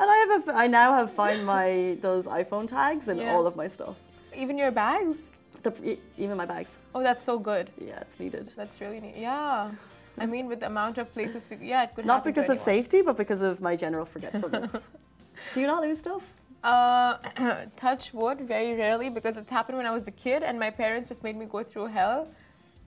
And 0.00 0.08
I 0.08 0.16
have 0.28 0.48
a, 0.48 0.52
I 0.54 0.66
now 0.68 0.94
have 0.94 1.12
find 1.12 1.44
my 1.44 1.98
those 2.00 2.26
iPhone 2.26 2.68
tags 2.68 3.08
in 3.08 3.18
Yeah. 3.18 3.34
all 3.34 3.46
of 3.48 3.56
my 3.56 3.66
stuff. 3.66 3.96
Even 4.36 4.56
your 4.56 4.70
bags. 4.70 5.16
The, 5.64 5.98
even 6.16 6.36
my 6.36 6.46
bags. 6.46 6.76
Oh, 6.94 7.02
that's 7.02 7.24
so 7.24 7.36
good. 7.36 7.70
Yeah, 7.84 7.98
it's 8.04 8.20
needed. 8.20 8.46
That's 8.56 8.80
really 8.80 9.00
neat. 9.00 9.16
Yeah. 9.16 9.72
I 10.16 10.26
mean, 10.26 10.46
with 10.46 10.60
the 10.60 10.66
amount 10.66 10.98
of 10.98 11.12
places, 11.12 11.42
we, 11.50 11.56
yeah, 11.68 11.82
it 11.82 11.90
could 11.96 12.06
Not 12.06 12.22
because 12.22 12.48
of 12.48 12.58
safety, 12.58 13.02
but 13.02 13.16
because 13.16 13.40
of 13.40 13.60
my 13.60 13.74
general 13.74 14.06
forgetfulness. 14.06 14.70
Do 15.54 15.60
you 15.60 15.66
not 15.66 15.82
lose 15.82 15.98
stuff? 15.98 16.22
Uh, 16.62 17.16
touch 17.76 18.14
wood, 18.14 18.40
very 18.42 18.76
rarely, 18.76 19.08
because 19.08 19.36
it's 19.36 19.50
happened 19.50 19.78
when 19.78 19.86
I 19.86 19.92
was 19.92 20.06
a 20.06 20.12
kid, 20.12 20.44
and 20.44 20.58
my 20.60 20.70
parents 20.70 21.08
just 21.08 21.24
made 21.24 21.36
me 21.36 21.46
go 21.46 21.64
through 21.64 21.86
hell. 21.86 22.28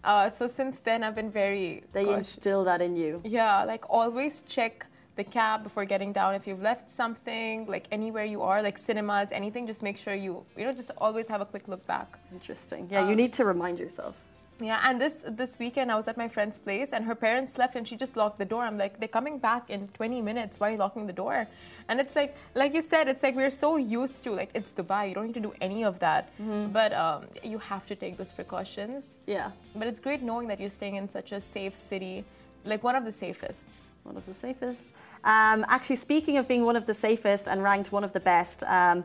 Uh, 0.03 0.29
so 0.29 0.48
since 0.48 0.79
then, 0.79 1.03
I've 1.03 1.15
been 1.15 1.31
very. 1.31 1.84
They 1.93 2.05
gosh, 2.05 2.17
instill 2.20 2.63
that 2.65 2.81
in 2.81 2.96
you. 2.96 3.22
yeah, 3.24 3.63
like 3.63 3.84
always 3.89 4.43
check 4.48 4.86
the 5.15 5.24
cab 5.24 5.63
before 5.63 5.86
getting 5.86 6.12
down. 6.13 6.34
If 6.36 6.48
you've 6.48 6.62
left 6.62 6.89
something, 6.89 7.65
like 7.67 7.86
anywhere 7.91 8.25
you 8.25 8.41
are, 8.41 8.62
like 8.63 8.77
cinemas, 8.77 9.29
anything, 9.31 9.67
just 9.67 9.81
make 9.84 9.98
sure 9.98 10.15
you, 10.15 10.43
you 10.58 10.63
know, 10.65 10.74
just 10.74 10.91
always 10.98 11.27
have 11.27 11.41
a 11.41 11.46
quick 11.46 11.67
look 11.67 11.86
back. 11.86 12.08
Interesting. 12.31 12.88
Yeah, 12.89 13.01
you 13.05 13.12
Um, 13.12 13.15
need 13.17 13.34
to 13.34 13.46
remind 13.46 13.77
yourself. 13.77 14.15
Yeah, 14.60 14.79
and 14.88 15.01
this 15.01 15.24
this 15.27 15.58
weekend 15.58 15.91
I 15.91 15.96
was 15.96 16.08
at 16.08 16.17
my 16.17 16.27
friend's 16.27 16.60
place 16.60 16.89
and 16.93 17.05
her 17.05 17.15
parents 17.15 17.58
left 17.58 17.75
and 17.75 17.88
she 17.88 17.96
just 17.96 18.15
locked 18.15 18.38
the 18.38 18.46
door. 18.46 18.63
I'm 18.63 18.77
like, 18.77 19.00
they're 19.00 19.08
coming 19.08 19.39
back 19.39 19.70
in 19.70 19.88
20 19.89 20.22
minutes. 20.22 20.60
Why 20.60 20.70
are 20.70 20.72
you 20.74 20.77
locking 20.77 21.08
the 21.08 21.13
door? 21.13 21.48
And 21.89 22.00
it's 22.00 22.15
like, 22.15 22.36
like 22.53 22.74
you 22.75 22.84
said, 22.84 23.08
it's 23.08 23.24
like 23.24 23.36
we're 23.36 23.50
so 23.65 23.77
used 23.77 24.24
to 24.25 24.31
like 24.31 24.51
it's 24.53 24.72
Dubai. 24.72 25.10
You 25.10 25.15
don't 25.15 25.27
need 25.27 25.34
to 25.34 25.39
do 25.50 25.53
any 25.62 25.84
of 25.84 25.98
that, 26.00 26.29
but 26.72 26.93
um, 26.93 27.25
you 27.43 27.58
have 27.58 27.88
to 27.88 27.96
take 27.96 28.17
those 28.17 28.31
precautions. 28.31 29.15
Yeah, 29.25 29.50
But 29.75 29.88
it's 29.88 30.00
great 30.00 30.22
knowing 30.22 30.48
that 30.50 30.60
you're 30.60 30.70
staying 30.70 30.96
in 30.96 31.10
such 31.10 31.31
a 31.31 31.41
safe 31.41 31.75
city, 31.89 32.24
like 32.63 32.84
one 32.84 32.96
of 32.96 33.03
the 33.03 33.12
safest. 33.12 33.65
one 34.03 34.15
of 34.15 34.25
the 34.25 34.34
safest. 34.34 34.93
Um, 35.24 35.65
actually, 35.67 35.98
speaking 35.98 36.38
of 36.38 36.48
being 36.48 36.65
one 36.65 36.75
of 36.75 36.86
the 36.86 36.93
safest 37.08 37.48
and 37.48 37.63
ranked 37.63 37.91
one 37.91 38.03
of 38.03 38.13
the 38.13 38.20
best, 38.20 38.63
um, 38.63 39.03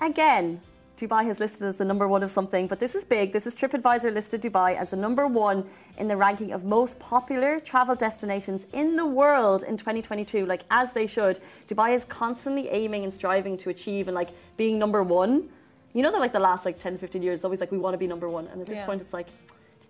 again, 0.00 0.60
Dubai 0.96 1.24
has 1.24 1.40
listed 1.40 1.66
as 1.66 1.78
the 1.78 1.84
number 1.84 2.06
one 2.06 2.22
of 2.22 2.30
something, 2.30 2.66
but 2.66 2.78
this 2.78 2.94
is 2.94 3.04
big. 3.04 3.32
This 3.32 3.46
is 3.46 3.56
TripAdvisor 3.56 4.12
listed 4.12 4.42
Dubai 4.42 4.76
as 4.76 4.90
the 4.90 4.96
number 4.96 5.26
one 5.26 5.64
in 5.98 6.06
the 6.06 6.16
ranking 6.16 6.52
of 6.52 6.64
most 6.64 7.00
popular 7.00 7.58
travel 7.60 7.94
destinations 7.94 8.66
in 8.72 8.96
the 8.96 9.06
world 9.06 9.64
in 9.64 9.76
2022, 9.76 10.46
like 10.46 10.62
as 10.70 10.92
they 10.92 11.06
should. 11.06 11.40
Dubai 11.66 11.94
is 11.94 12.04
constantly 12.04 12.68
aiming 12.68 13.04
and 13.04 13.12
striving 13.12 13.56
to 13.58 13.70
achieve 13.70 14.06
and 14.08 14.14
like 14.14 14.30
being 14.56 14.78
number 14.78 15.02
one. 15.02 15.48
You 15.94 16.02
know 16.02 16.12
that 16.12 16.20
like 16.20 16.32
the 16.32 16.40
last 16.40 16.64
like 16.64 16.78
10, 16.78 16.98
15 16.98 17.22
years, 17.22 17.36
it's 17.38 17.44
always 17.44 17.60
like 17.60 17.72
we 17.72 17.78
want 17.78 17.94
to 17.94 17.98
be 17.98 18.06
number 18.06 18.28
one. 18.28 18.46
And 18.48 18.60
at 18.60 18.66
this 18.66 18.76
Yeah. 18.76 18.86
point, 18.86 19.02
it's 19.02 19.12
like, 19.12 19.26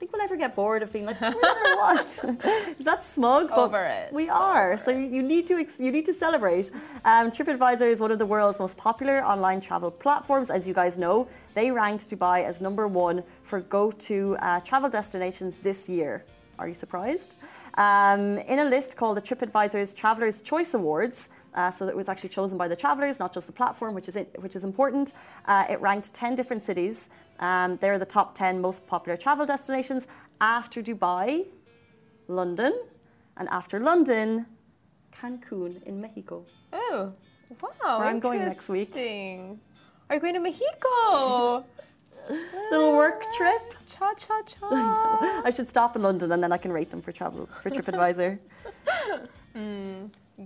think 0.02 0.12
we'll 0.12 0.22
ever 0.22 0.36
get 0.36 0.56
bored 0.56 0.82
of 0.82 0.92
being 0.92 1.06
like, 1.06 1.20
number 1.30 1.76
one? 1.76 1.98
is 2.78 2.84
that 2.84 3.04
smug? 3.04 3.50
But 3.50 3.58
Over 3.58 3.84
it. 3.84 4.12
We 4.12 4.28
are. 4.28 4.76
So 4.76 4.90
you 4.90 5.22
need 5.22 5.46
to 5.46 5.54
ex- 5.64 5.78
you 5.78 5.92
need 5.92 6.06
to 6.06 6.14
celebrate. 6.24 6.72
Um, 7.04 7.30
TripAdvisor 7.30 7.88
is 7.88 8.00
one 8.00 8.10
of 8.10 8.18
the 8.18 8.26
world's 8.26 8.58
most 8.58 8.76
popular 8.76 9.24
online 9.24 9.60
travel 9.60 9.92
platforms, 9.92 10.50
as 10.50 10.66
you 10.66 10.74
guys 10.74 10.98
know. 10.98 11.28
They 11.54 11.70
ranked 11.70 12.10
Dubai 12.10 12.44
as 12.44 12.60
number 12.60 12.88
one 12.88 13.22
for 13.44 13.60
go-to 13.60 14.36
uh, 14.40 14.58
travel 14.68 14.90
destinations 14.90 15.58
this 15.68 15.88
year. 15.88 16.24
Are 16.58 16.66
you 16.66 16.74
surprised? 16.74 17.36
Um, 17.78 18.38
in 18.52 18.58
a 18.58 18.64
list 18.64 18.96
called 18.96 19.16
the 19.18 19.22
TripAdvisor's 19.22 19.94
Travelers' 19.94 20.42
Choice 20.42 20.74
Awards, 20.74 21.28
Uh, 21.54 21.70
so 21.70 21.86
it 21.86 21.96
was 22.00 22.08
actually 22.08 22.32
chosen 22.38 22.56
by 22.62 22.66
the 22.72 22.78
travelers, 22.84 23.18
not 23.24 23.30
just 23.36 23.46
the 23.46 23.52
platform, 23.52 23.92
which 23.98 24.08
is 24.08 24.16
it, 24.16 24.26
which 24.44 24.56
is 24.58 24.64
important. 24.64 25.12
Uh, 25.44 25.72
it 25.74 25.78
ranked 25.88 26.08
10 26.14 26.34
different 26.34 26.62
cities. 26.62 26.96
Um, 27.42 27.76
they're 27.78 27.98
the 27.98 28.06
top 28.06 28.36
10 28.36 28.60
most 28.60 28.86
popular 28.86 29.16
travel 29.16 29.44
destinations 29.44 30.06
after 30.40 30.80
Dubai, 30.80 31.44
London, 32.28 32.72
and 33.36 33.48
after 33.48 33.80
London, 33.80 34.46
Cancun 35.12 35.82
in 35.82 36.00
Mexico. 36.00 36.44
Oh, 36.72 37.12
wow. 37.60 37.98
Where 37.98 38.08
I'm 38.08 38.20
going 38.20 38.38
next 38.38 38.68
week. 38.68 38.96
Are 38.96 40.14
you 40.14 40.20
going 40.20 40.34
to 40.34 40.40
Mexico? 40.40 41.64
Little 42.70 42.92
work 42.92 43.24
trip. 43.36 43.74
Cha 43.90 44.14
cha 44.14 44.42
cha. 44.46 45.42
I 45.44 45.50
should 45.50 45.68
stop 45.68 45.96
in 45.96 46.02
London 46.02 46.30
and 46.30 46.40
then 46.40 46.52
I 46.52 46.58
can 46.58 46.72
rate 46.72 46.90
them 46.90 47.02
for 47.02 47.10
travel 47.10 47.48
for 47.60 47.70
TripAdvisor. 47.74 48.38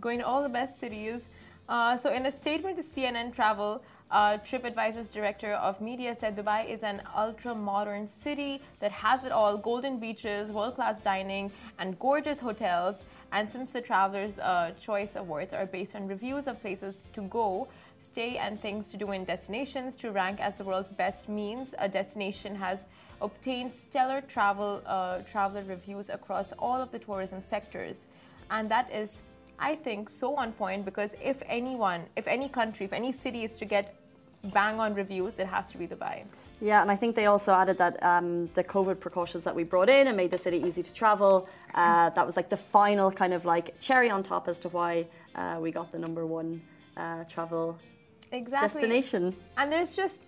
going 0.01 0.19
to 0.19 0.27
all 0.27 0.43
the 0.43 0.49
best 0.49 0.81
cities. 0.81 1.21
Uh, 1.69 1.99
so, 1.99 2.13
in 2.13 2.27
a 2.27 2.33
statement 2.33 2.77
to 2.77 2.83
CNN 2.83 3.35
Travel, 3.35 3.83
uh, 4.11 4.39
TripAdvisor's 4.39 5.11
director 5.11 5.55
of 5.55 5.81
media 5.81 6.17
said 6.19 6.37
Dubai 6.37 6.69
is 6.69 6.85
an 6.85 7.03
ultra 7.17 7.55
modern 7.55 8.09
city 8.09 8.61
that 8.79 8.93
has 8.93 9.25
it 9.25 9.33
all 9.33 9.57
golden 9.57 9.99
beaches, 9.99 10.53
world 10.53 10.77
class 10.77 11.03
dining, 11.03 11.51
and 11.81 11.99
gorgeous 11.99 12.39
hotels. 12.39 13.05
And 13.33 13.51
since 13.51 13.71
the 13.71 13.81
Traveler's 13.81 14.39
uh, 14.39 14.73
Choice 14.81 15.17
Awards 15.17 15.53
are 15.53 15.67
based 15.67 15.97
on 15.97 16.07
reviews 16.07 16.47
of 16.47 16.61
places 16.61 17.09
to 17.15 17.23
go, 17.23 17.67
stay, 18.01 18.39
and 18.39 18.63
things 18.63 18.93
to 18.93 18.97
do 18.97 19.11
in 19.11 19.25
destinations 19.25 19.97
to 19.97 20.13
rank 20.13 20.39
as 20.39 20.57
the 20.57 20.65
world's 20.65 20.93
best 20.93 21.29
means, 21.29 21.75
a 21.79 21.89
destination 21.89 22.55
has 22.55 22.85
obtained 23.21 23.73
stellar 23.73 24.21
travel 24.21 24.83
uh, 24.87 25.19
traveler 25.33 25.65
reviews 25.67 26.11
across 26.11 26.47
all 26.61 26.81
of 26.81 26.93
the 26.93 26.99
tourism 27.01 27.43
sectors. 27.43 28.05
And 28.51 28.71
that 28.71 28.93
is 28.93 29.19
I 29.59 29.75
think 29.75 30.09
so 30.09 30.35
on 30.37 30.53
point 30.53 30.85
because 30.85 31.11
if 31.23 31.43
anyone, 31.47 32.05
if 32.17 32.27
any 32.27 32.49
country, 32.49 32.85
if 32.85 32.93
any 32.93 33.13
city 33.13 33.45
is 33.45 33.57
to 33.57 33.65
get 33.65 33.95
bang 34.53 34.79
on 34.79 34.95
reviews, 34.95 35.39
it 35.39 35.47
has 35.47 35.69
to 35.73 35.79
be 35.79 35.87
Dubai. 35.87 36.25
Yeah, 36.61 36.83
and 36.83 36.91
I 36.91 36.97
think 36.97 37.17
they 37.17 37.27
also 37.27 37.53
added 37.53 37.79
that 37.79 38.03
um, 38.03 38.47
the 38.55 38.63
COVID 38.63 39.01
precautions 39.01 39.45
that 39.45 39.55
we 39.55 39.65
brought 39.65 39.89
in 39.89 40.09
and 40.09 40.17
made 40.17 40.31
the 40.31 40.39
city 40.39 40.59
easy 40.59 40.83
to 40.83 40.93
travel. 40.93 41.49
Uh, 41.75 42.11
that 42.11 42.25
was 42.25 42.37
like 42.37 42.49
the 42.49 42.57
final 42.57 43.11
kind 43.11 43.33
of 43.33 43.45
like 43.45 43.79
cherry 43.81 44.11
on 44.11 44.23
top 44.23 44.49
as 44.49 44.61
to 44.61 44.69
why 44.69 45.07
uh, 45.35 45.59
we 45.61 45.71
got 45.71 45.91
the 45.93 45.99
number 45.99 46.27
one 46.27 46.63
uh, 46.97 47.25
travel 47.25 47.79
Exactly. 48.33 48.69
destination. 48.69 49.35
And 49.57 49.73
there's 49.73 49.95
just 49.95 50.21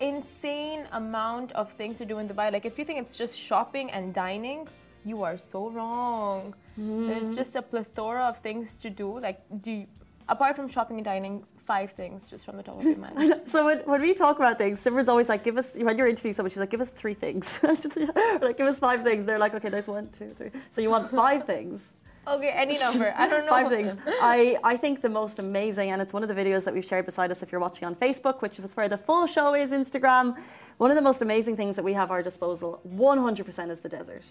insane 0.00 0.86
amount 0.92 1.52
of 1.52 1.72
things 1.72 1.98
to 1.98 2.04
do 2.04 2.18
in 2.18 2.28
Dubai. 2.28 2.52
Like 2.52 2.64
if 2.64 2.78
you 2.78 2.84
think 2.84 3.00
it's 3.00 3.16
just 3.16 3.38
shopping 3.38 3.90
and 3.90 4.14
dining, 4.14 4.68
you 5.04 5.22
are 5.22 5.38
so 5.38 5.70
wrong. 5.70 6.54
There's 6.76 7.30
mm. 7.30 7.36
just 7.36 7.56
a 7.56 7.62
plethora 7.62 8.24
of 8.24 8.38
things 8.38 8.76
to 8.76 8.90
do. 8.90 9.18
Like 9.18 9.40
do 9.62 9.70
you, 9.70 9.86
apart 10.28 10.56
from 10.56 10.68
shopping 10.68 10.96
and 10.98 11.04
dining, 11.04 11.44
five 11.66 11.92
things 11.92 12.26
just 12.26 12.44
from 12.44 12.56
the 12.56 12.62
top 12.62 12.78
of 12.78 12.84
your 12.84 12.96
mind. 12.96 13.42
So 13.46 13.66
when, 13.66 13.78
when 13.80 14.00
we 14.00 14.14
talk 14.14 14.36
about 14.36 14.58
things, 14.58 14.82
Simran's 14.82 15.08
always 15.08 15.28
like, 15.28 15.42
"Give 15.44 15.56
us." 15.58 15.74
When 15.74 15.98
you're 15.98 16.06
interviewing 16.06 16.34
someone, 16.34 16.50
she's 16.50 16.58
like, 16.58 16.70
"Give 16.70 16.80
us 16.80 16.90
three 16.90 17.14
things." 17.14 17.60
Like, 18.40 18.56
"Give 18.58 18.66
us 18.66 18.78
five 18.78 19.02
things." 19.02 19.24
They're 19.26 19.38
like, 19.38 19.54
"Okay, 19.54 19.68
there's 19.68 19.86
one, 19.86 20.06
two, 20.06 20.34
three. 20.38 20.50
So 20.70 20.80
you 20.80 20.90
want 20.90 21.10
five 21.10 21.44
things? 21.52 21.92
Okay, 22.28 22.50
any 22.50 22.76
number. 22.78 23.14
I 23.16 23.28
don't 23.28 23.44
know. 23.44 23.52
Five 23.52 23.68
things. 23.68 23.96
I, 24.04 24.56
I 24.64 24.76
think 24.76 25.00
the 25.00 25.08
most 25.08 25.38
amazing, 25.38 25.90
and 25.90 26.02
it's 26.02 26.12
one 26.12 26.24
of 26.24 26.28
the 26.28 26.34
videos 26.34 26.64
that 26.64 26.74
we've 26.74 26.84
shared 26.84 27.06
beside 27.06 27.30
us 27.30 27.40
if 27.40 27.52
you're 27.52 27.60
watching 27.60 27.86
on 27.86 27.94
Facebook, 27.94 28.42
which 28.42 28.58
is 28.58 28.76
where 28.76 28.88
the 28.88 28.98
full 28.98 29.28
show 29.28 29.54
is 29.54 29.70
Instagram. 29.70 30.36
One 30.78 30.90
of 30.90 30.96
the 30.96 31.02
most 31.02 31.22
amazing 31.22 31.56
things 31.56 31.76
that 31.76 31.84
we 31.84 31.92
have 31.92 32.10
at 32.10 32.14
our 32.14 32.22
disposal, 32.24 32.80
100% 32.96 33.70
is 33.70 33.78
the 33.80 33.88
desert. 33.88 34.26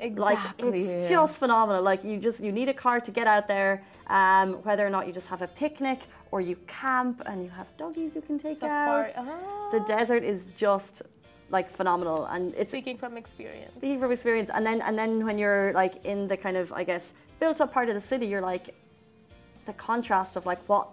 Exactly. 0.00 0.70
Like 0.70 0.74
it's 0.74 1.08
just 1.08 1.38
phenomenal. 1.38 1.82
Like 1.82 2.04
you 2.04 2.18
just 2.18 2.42
you 2.42 2.52
need 2.52 2.68
a 2.68 2.74
car 2.74 3.00
to 3.00 3.10
get 3.10 3.26
out 3.26 3.46
there. 3.48 3.82
Um, 4.08 4.54
whether 4.64 4.86
or 4.86 4.90
not 4.90 5.06
you 5.06 5.12
just 5.12 5.28
have 5.28 5.40
a 5.42 5.48
picnic 5.48 6.00
or 6.30 6.40
you 6.40 6.56
camp 6.66 7.22
and 7.26 7.42
you 7.44 7.50
have 7.50 7.74
doggies 7.76 8.14
you 8.14 8.20
can 8.20 8.38
take 8.38 8.58
Safari. 8.60 9.06
out. 9.06 9.12
Ah. 9.18 9.68
The 9.72 9.80
desert 9.80 10.22
is 10.24 10.50
just 10.56 11.02
like 11.50 11.70
phenomenal, 11.70 12.26
and 12.26 12.54
it's 12.54 12.70
Speaking 12.70 12.98
from 12.98 13.16
experience. 13.16 13.76
speaking 13.76 14.00
from 14.00 14.12
experience. 14.12 14.50
And 14.52 14.66
then 14.66 14.80
and 14.82 14.98
then 14.98 15.24
when 15.24 15.38
you're 15.38 15.72
like 15.72 16.04
in 16.04 16.26
the 16.28 16.36
kind 16.36 16.56
of 16.56 16.72
I 16.72 16.84
guess 16.84 17.14
built 17.40 17.60
up 17.60 17.72
part 17.72 17.88
of 17.88 17.94
the 17.94 18.00
city, 18.00 18.26
you're 18.26 18.40
like 18.40 18.74
the 19.66 19.72
contrast 19.74 20.36
of 20.36 20.44
like 20.46 20.60
what 20.68 20.88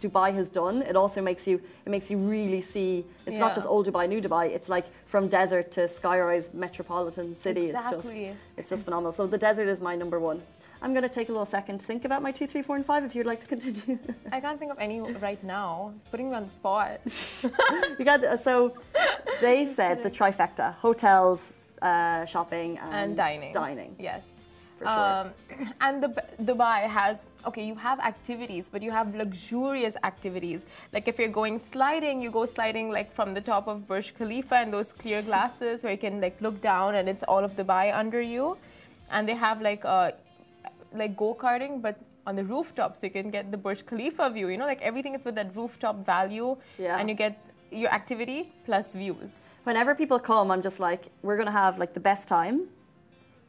Dubai 0.00 0.34
has 0.34 0.48
done. 0.48 0.82
It 0.82 0.96
also 0.96 1.20
makes 1.22 1.46
you 1.46 1.60
it 1.86 1.90
makes 1.90 2.10
you 2.10 2.18
really 2.18 2.60
see. 2.60 3.04
It's 3.26 3.38
not 3.38 3.54
just 3.54 3.66
old 3.66 3.86
Dubai, 3.88 4.08
new 4.08 4.20
Dubai. 4.20 4.46
It's 4.50 4.68
like 4.68 4.86
from 5.06 5.28
desert 5.28 5.70
to 5.72 5.82
skyrise 5.82 6.52
metropolitan 6.54 7.34
city. 7.36 7.66
It's 7.70 7.90
just 7.90 8.06
Exactly. 8.06 8.36
it's 8.56 8.70
just 8.70 8.84
phenomenal. 8.84 9.12
So 9.12 9.26
the 9.26 9.38
desert 9.38 9.68
is 9.68 9.80
my 9.80 9.94
number 9.96 10.18
one. 10.18 10.42
I'm 10.82 10.92
going 10.92 11.02
to 11.04 11.08
take 11.08 11.28
a 11.30 11.32
little 11.32 11.46
second 11.46 11.78
to 11.80 11.86
think 11.86 12.04
about 12.04 12.20
my 12.20 12.30
two, 12.30 12.46
three, 12.46 12.60
four, 12.60 12.76
and 12.76 12.84
five. 12.84 13.04
If 13.04 13.14
you'd 13.14 13.24
like 13.32 13.40
to 13.40 13.46
continue, 13.46 13.98
I 14.30 14.38
can't 14.40 14.58
think 14.58 14.70
of 14.70 14.78
any 14.78 15.00
right 15.00 15.42
now. 15.42 15.94
Putting 16.10 16.28
me 16.30 16.36
on 16.36 16.44
the 16.48 16.54
spot. 16.60 17.00
you 17.98 18.04
got 18.04 18.20
so 18.40 18.76
they 19.40 19.64
said 19.66 20.02
the 20.02 20.10
trifecta: 20.18 20.74
hotels, 20.74 21.52
uh, 21.80 22.26
shopping, 22.26 22.78
and, 22.78 22.94
and 22.94 23.16
dining. 23.16 23.52
Dining, 23.52 23.96
Yes. 23.98 24.22
For 24.78 24.84
sure. 24.84 25.32
Um, 25.58 25.72
and 25.80 26.02
the, 26.02 26.10
Dubai 26.42 26.88
has 26.88 27.18
okay, 27.46 27.64
you 27.64 27.74
have 27.74 28.00
activities, 28.00 28.66
but 28.72 28.82
you 28.82 28.90
have 28.90 29.14
luxurious 29.14 29.96
activities. 30.02 30.64
Like 30.92 31.08
if 31.08 31.18
you're 31.18 31.28
going 31.42 31.60
sliding, 31.72 32.20
you 32.20 32.30
go 32.30 32.46
sliding 32.46 32.90
like 32.90 33.12
from 33.12 33.34
the 33.34 33.40
top 33.40 33.68
of 33.68 33.86
Burj 33.86 34.14
Khalifa 34.14 34.56
and 34.56 34.72
those 34.72 34.92
clear 34.92 35.20
glasses 35.22 35.82
where 35.82 35.92
you 35.92 35.98
can 35.98 36.20
like 36.20 36.40
look 36.40 36.60
down 36.62 36.94
and 36.94 37.08
it's 37.08 37.22
all 37.24 37.44
of 37.44 37.52
Dubai 37.56 37.94
under 37.94 38.20
you. 38.20 38.56
And 39.10 39.28
they 39.28 39.34
have 39.34 39.60
like 39.60 39.84
uh, 39.84 40.12
like 40.94 41.16
go 41.16 41.34
karting, 41.34 41.82
but 41.82 41.98
on 42.26 42.36
the 42.36 42.44
rooftop, 42.44 42.96
so 42.96 43.06
you 43.06 43.10
can 43.12 43.30
get 43.30 43.50
the 43.50 43.56
Burj 43.56 43.84
Khalifa 43.84 44.30
view. 44.30 44.48
You 44.48 44.56
know, 44.56 44.66
like 44.66 44.80
everything 44.80 45.14
is 45.14 45.24
with 45.24 45.34
that 45.34 45.54
rooftop 45.54 46.04
value, 46.04 46.56
Yeah. 46.78 46.98
and 46.98 47.08
you 47.08 47.14
get 47.14 47.38
your 47.70 47.90
activity 47.90 48.52
plus 48.64 48.94
views. 48.94 49.30
Whenever 49.64 49.94
people 49.94 50.18
come, 50.18 50.50
I'm 50.50 50.62
just 50.62 50.80
like, 50.80 51.06
we're 51.22 51.36
going 51.36 51.46
to 51.46 51.52
have 51.52 51.78
like 51.78 51.94
the 51.94 52.00
best 52.00 52.28
time. 52.28 52.68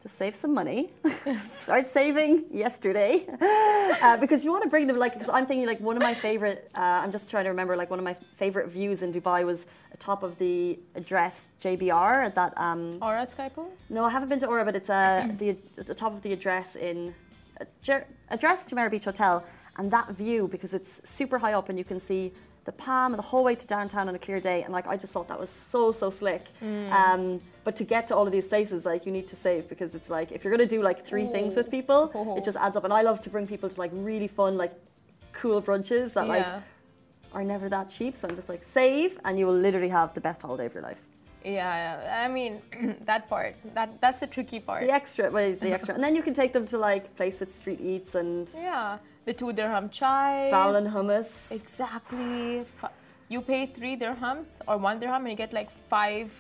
Just 0.06 0.20
save 0.20 0.36
some 0.36 0.54
money. 0.54 0.92
Start 1.34 1.90
saving 1.90 2.46
yesterday. 2.52 3.26
Uh, 4.02 4.18
because 4.18 4.44
you 4.44 4.52
want 4.52 4.64
to 4.64 4.70
bring 4.70 4.88
them, 4.88 4.98
like, 4.98 5.14
because 5.14 5.30
I'm 5.30 5.46
thinking, 5.46 5.66
like, 5.66 5.80
one 5.80 5.96
of 5.96 6.02
my 6.02 6.14
favorite, 6.14 6.70
uh, 6.76 7.02
I'm 7.04 7.12
just 7.12 7.30
trying 7.30 7.46
to 7.46 7.50
remember, 7.50 7.78
like, 7.78 7.90
one 7.90 8.00
of 8.00 8.04
my 8.04 8.16
favorite 8.36 8.68
views 8.68 9.04
in 9.04 9.14
Dubai 9.14 9.46
was 9.46 9.68
atop 9.94 10.22
of 10.22 10.38
the 10.38 10.78
address 10.96 11.50
JBR 11.62 12.26
at 12.26 12.36
that. 12.36 12.54
Um, 12.58 12.98
Aura 13.02 13.26
Sky 13.26 13.50
Pool? 13.50 13.72
no, 13.90 14.04
I 14.04 14.10
haven't 14.10 14.30
been 14.30 14.40
to 14.40 14.48
Aura, 14.48 14.66
but 14.66 14.76
it's 14.76 14.90
uh, 14.90 15.28
the, 15.38 15.50
at 15.78 15.88
the 15.88 15.94
top 15.94 16.14
of 16.14 16.22
the 16.24 16.34
address 16.34 16.76
in 16.76 17.14
uh, 17.62 18.00
address 18.30 18.66
Jumeirah 18.68 18.92
Beach 18.92 19.06
Hotel, 19.06 19.44
and 19.78 19.90
that 19.92 20.10
view 20.10 20.48
because 20.48 20.74
it's 20.74 21.02
super 21.08 21.38
high 21.38 21.54
up 21.54 21.70
and 21.70 21.78
you 21.78 21.86
can 21.86 22.00
see 22.00 22.34
the 22.66 22.72
Palm 22.72 23.14
and 23.14 23.20
the 23.20 23.28
whole 23.32 23.44
way 23.44 23.56
to 23.56 23.68
downtown 23.68 24.08
on 24.10 24.16
a 24.16 24.20
clear 24.20 24.40
day, 24.40 24.64
and 24.64 24.74
like 24.74 24.88
I 24.88 24.98
just 24.98 25.14
thought 25.14 25.28
that 25.28 25.40
was 25.40 25.50
so 25.50 25.92
so 25.92 26.10
slick. 26.10 26.46
Um, 26.92 27.42
but 27.64 27.76
to 27.78 27.84
get 27.84 28.08
to 28.08 28.16
all 28.16 28.26
of 28.26 28.32
these 28.32 28.48
places, 28.48 28.86
like 28.86 29.06
you 29.06 29.12
need 29.12 29.28
to 29.30 29.36
save 29.36 29.70
because 29.70 29.96
it's 29.96 30.10
like 30.10 30.32
if 30.32 30.44
you're 30.44 30.52
gonna 30.52 30.66
do 30.78 30.82
like 30.82 31.06
three 31.06 31.28
things 31.28 31.56
with 31.56 31.70
people, 31.72 32.12
it 32.38 32.44
just 32.44 32.58
adds 32.58 32.76
up. 32.76 32.84
And 32.84 32.94
I 32.94 33.02
love 33.02 33.22
to 33.22 33.30
bring 33.30 33.48
people 33.48 33.70
to 33.70 33.80
like 33.80 33.92
really 33.94 34.28
fun, 34.28 34.58
like 34.58 34.74
cool 35.32 35.62
brunches 35.62 36.14
that 36.14 36.28
like 36.28 36.46
are 37.34 37.44
never 37.44 37.70
that 37.70 37.90
cheap. 37.90 38.16
So 38.16 38.28
I'm 38.28 38.36
just 38.36 38.50
like 38.50 38.64
save, 38.64 39.20
and 39.26 39.38
you 39.40 39.46
will 39.46 39.54
literally 39.68 39.90
have 39.90 40.14
the 40.14 40.22
best 40.22 40.42
holiday 40.42 40.66
of 40.66 40.74
your 40.74 40.84
life. 40.84 41.02
Yeah. 41.46 42.24
I 42.26 42.28
mean, 42.28 42.62
that 43.06 43.28
part, 43.30 43.56
that 43.74 43.90
that's 44.02 44.20
the 44.20 44.28
tricky 44.28 44.60
part. 44.60 44.82
The 44.84 44.92
extra, 44.92 45.30
well, 45.30 45.54
the 45.54 45.72
extra, 45.72 45.94
and 45.96 46.04
then 46.04 46.16
you 46.16 46.24
can 46.24 46.34
take 46.34 46.52
them 46.54 46.66
to 46.68 46.78
like 46.78 47.16
place 47.16 47.40
with 47.40 47.54
street 47.54 47.80
eats 47.82 48.16
and 48.16 48.50
Yeah, 48.58 48.98
the 49.26 49.34
two 49.34 49.54
dirham 49.54 49.90
chai. 49.90 50.50
Fallon 50.52 50.86
hummus. 50.92 51.52
Exactly. 51.52 52.66
You 53.30 53.42
pay 53.42 53.66
three 53.68 53.96
dirhams 53.98 54.48
or 54.68 54.78
one 54.78 55.00
dirham 55.00 55.22
and 55.26 55.30
you 55.32 55.36
get 55.38 55.54
like 55.54 55.70
five 55.90 56.32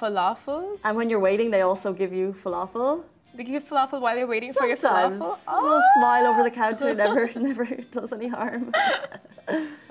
falafels. 0.00 0.78
And 0.84 0.96
when 0.96 1.08
you're 1.10 1.20
waiting, 1.20 1.50
they 1.50 1.62
also 1.62 1.92
give 1.92 2.12
you 2.12 2.34
falafel. 2.42 3.04
They 3.36 3.42
give 3.44 3.54
you 3.54 3.60
falafel 3.60 4.00
while 4.00 4.16
you're 4.16 4.28
waiting 4.28 4.52
for 4.52 4.66
your 4.66 4.76
Sometimes 4.76 5.20
falafel. 5.20 5.38
a 5.48 5.62
little 5.62 5.82
smile 5.98 6.26
over 6.26 6.42
the 6.44 6.50
counter 6.50 6.94
never 7.04 7.28
never 7.36 7.64
does 7.90 8.12
any 8.12 8.28
harm. 8.28 8.72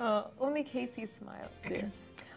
Uh, 0.00 0.22
only 0.40 0.64
Casey 0.64 1.06
smile. 1.18 1.50
Yes. 1.70 1.84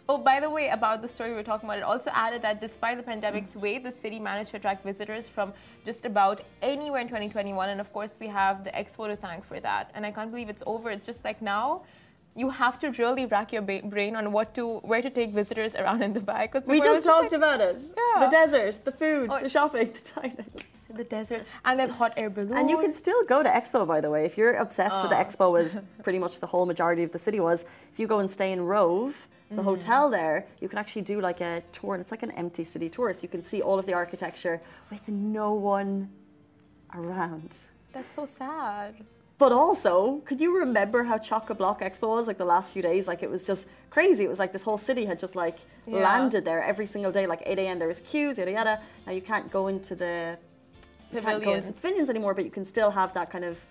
Oh, 0.09 0.17
by 0.17 0.39
the 0.39 0.49
way, 0.49 0.69
about 0.69 1.01
the 1.01 1.09
story 1.09 1.31
we 1.31 1.35
were 1.35 1.43
talking 1.43 1.67
about, 1.67 1.79
it 1.79 1.83
also 1.83 2.09
added 2.13 2.41
that 2.41 2.61
despite 2.61 2.95
the 2.97 3.03
pandemic's 3.03 3.51
mm. 3.51 3.61
wave, 3.61 3.83
the 3.83 3.91
city 3.91 4.19
managed 4.19 4.51
to 4.51 4.57
attract 4.57 4.85
visitors 4.85 5.27
from 5.27 5.53
just 5.85 6.05
about 6.05 6.41
anywhere 6.61 7.01
in 7.01 7.07
2021. 7.07 7.69
And 7.69 7.81
of 7.81 7.91
course, 7.91 8.13
we 8.19 8.27
have 8.27 8.63
the 8.63 8.71
expo 8.71 9.07
to 9.07 9.17
thank 9.17 9.45
for 9.45 9.59
that. 9.59 9.91
And 9.95 10.05
I 10.05 10.11
can't 10.11 10.31
believe 10.31 10.47
it's 10.47 10.63
over. 10.65 10.91
It's 10.91 11.05
just 11.05 11.25
like 11.25 11.41
now, 11.41 11.81
you 12.35 12.49
have 12.49 12.79
to 12.79 12.91
really 12.91 13.25
rack 13.25 13.51
your 13.51 13.63
ba- 13.63 13.81
brain 13.83 14.15
on 14.15 14.31
what 14.31 14.53
to, 14.55 14.77
where 14.91 15.01
to 15.01 15.09
take 15.09 15.31
visitors 15.31 15.75
around 15.75 16.01
in 16.01 16.13
Dubai. 16.13 16.43
Because 16.43 16.65
We 16.65 16.79
just 16.79 17.05
talked 17.05 17.33
about 17.33 17.59
it. 17.59 17.77
Yeah. 17.97 18.25
The 18.25 18.31
desert, 18.31 18.85
the 18.85 18.93
food, 18.93 19.27
Oh. 19.29 19.41
the 19.41 19.49
shopping, 19.49 19.91
the 19.91 20.11
dining. 20.21 20.51
the 20.95 21.03
desert 21.03 21.45
and 21.65 21.77
then 21.77 21.89
hot 21.89 22.13
air 22.15 22.29
balloon. 22.29 22.55
And 22.55 22.69
you 22.69 22.77
can 22.77 22.93
still 22.93 23.21
go 23.25 23.43
to 23.43 23.49
Expo, 23.49 23.85
by 23.85 23.99
the 23.99 24.09
way. 24.09 24.23
If 24.25 24.37
you're 24.37 24.53
obsessed 24.53 25.01
with 25.01 25.09
the 25.09 25.17
Oh. 25.17 25.23
Expo, 25.23 25.59
as 25.61 25.77
pretty 26.03 26.19
much 26.19 26.39
the 26.39 26.47
whole 26.47 26.65
majority 26.65 27.03
of 27.03 27.11
the 27.11 27.19
city 27.19 27.41
was, 27.41 27.65
if 27.91 27.99
you 27.99 28.07
go 28.07 28.19
and 28.19 28.29
stay 28.29 28.53
in 28.53 28.61
Rove, 28.61 29.27
the 29.49 29.61
Mm. 29.61 29.65
hotel 29.65 30.09
there, 30.09 30.45
you 30.59 30.67
can 30.67 30.77
actually 30.77 31.03
do 31.03 31.21
like 31.21 31.39
a 31.41 31.61
tour, 31.71 31.93
and 31.95 32.01
it's 32.01 32.11
like 32.11 32.23
an 32.23 32.31
empty 32.31 32.63
city 32.63 32.89
tour. 32.89 33.13
So 33.13 33.21
you 33.23 33.29
can 33.29 33.41
see 33.41 33.61
all 33.61 33.79
of 33.79 33.85
the 33.85 33.93
architecture 33.93 34.61
with 34.91 35.07
no 35.07 35.53
one 35.53 36.09
around. 36.93 37.57
That's 37.93 38.13
so 38.15 38.27
sad. 38.37 38.95
But 39.37 39.51
also, 39.51 40.21
could 40.25 40.41
you 40.41 40.57
remember 40.57 41.03
how 41.03 41.17
Chock 41.19 41.49
a 41.51 41.55
Block 41.55 41.81
Expo 41.81 42.07
was 42.09 42.25
like 42.25 42.39
the 42.39 42.45
last 42.45 42.73
few 42.73 42.81
days? 42.81 43.07
Like 43.07 43.21
it 43.21 43.29
was 43.29 43.45
just 43.45 43.67
crazy. 43.91 44.23
It 44.23 44.29
was 44.29 44.39
like 44.39 44.51
this 44.51 44.63
whole 44.63 44.79
city 44.79 45.05
had 45.05 45.19
just 45.19 45.35
like 45.35 45.59
Yeah. 45.85 45.99
landed 46.03 46.43
there 46.43 46.63
every 46.63 46.87
single 46.87 47.11
day. 47.11 47.27
Like 47.27 47.43
8 47.45 47.59
a.m. 47.59 47.77
there 47.79 47.87
was 47.87 47.99
queues, 47.99 48.37
yada 48.39 48.51
yada. 48.51 48.81
Now 49.05 49.13
you 49.13 49.21
can't 49.21 49.51
go 49.51 49.67
into 49.67 49.95
the 49.95 50.37
you 51.11 51.21
can't 51.21 51.41
go 51.43 51.53
into 51.53 51.67
the 51.67 51.73
Pavilions. 51.73 51.75
pavilions 51.81 52.09
anymore, 52.09 52.33
but 52.33 52.43
you 52.45 52.51
can 52.51 52.65
still 52.65 52.91
have 52.91 53.13
that 53.13 53.29
kind 53.29 53.45
of 53.45 53.63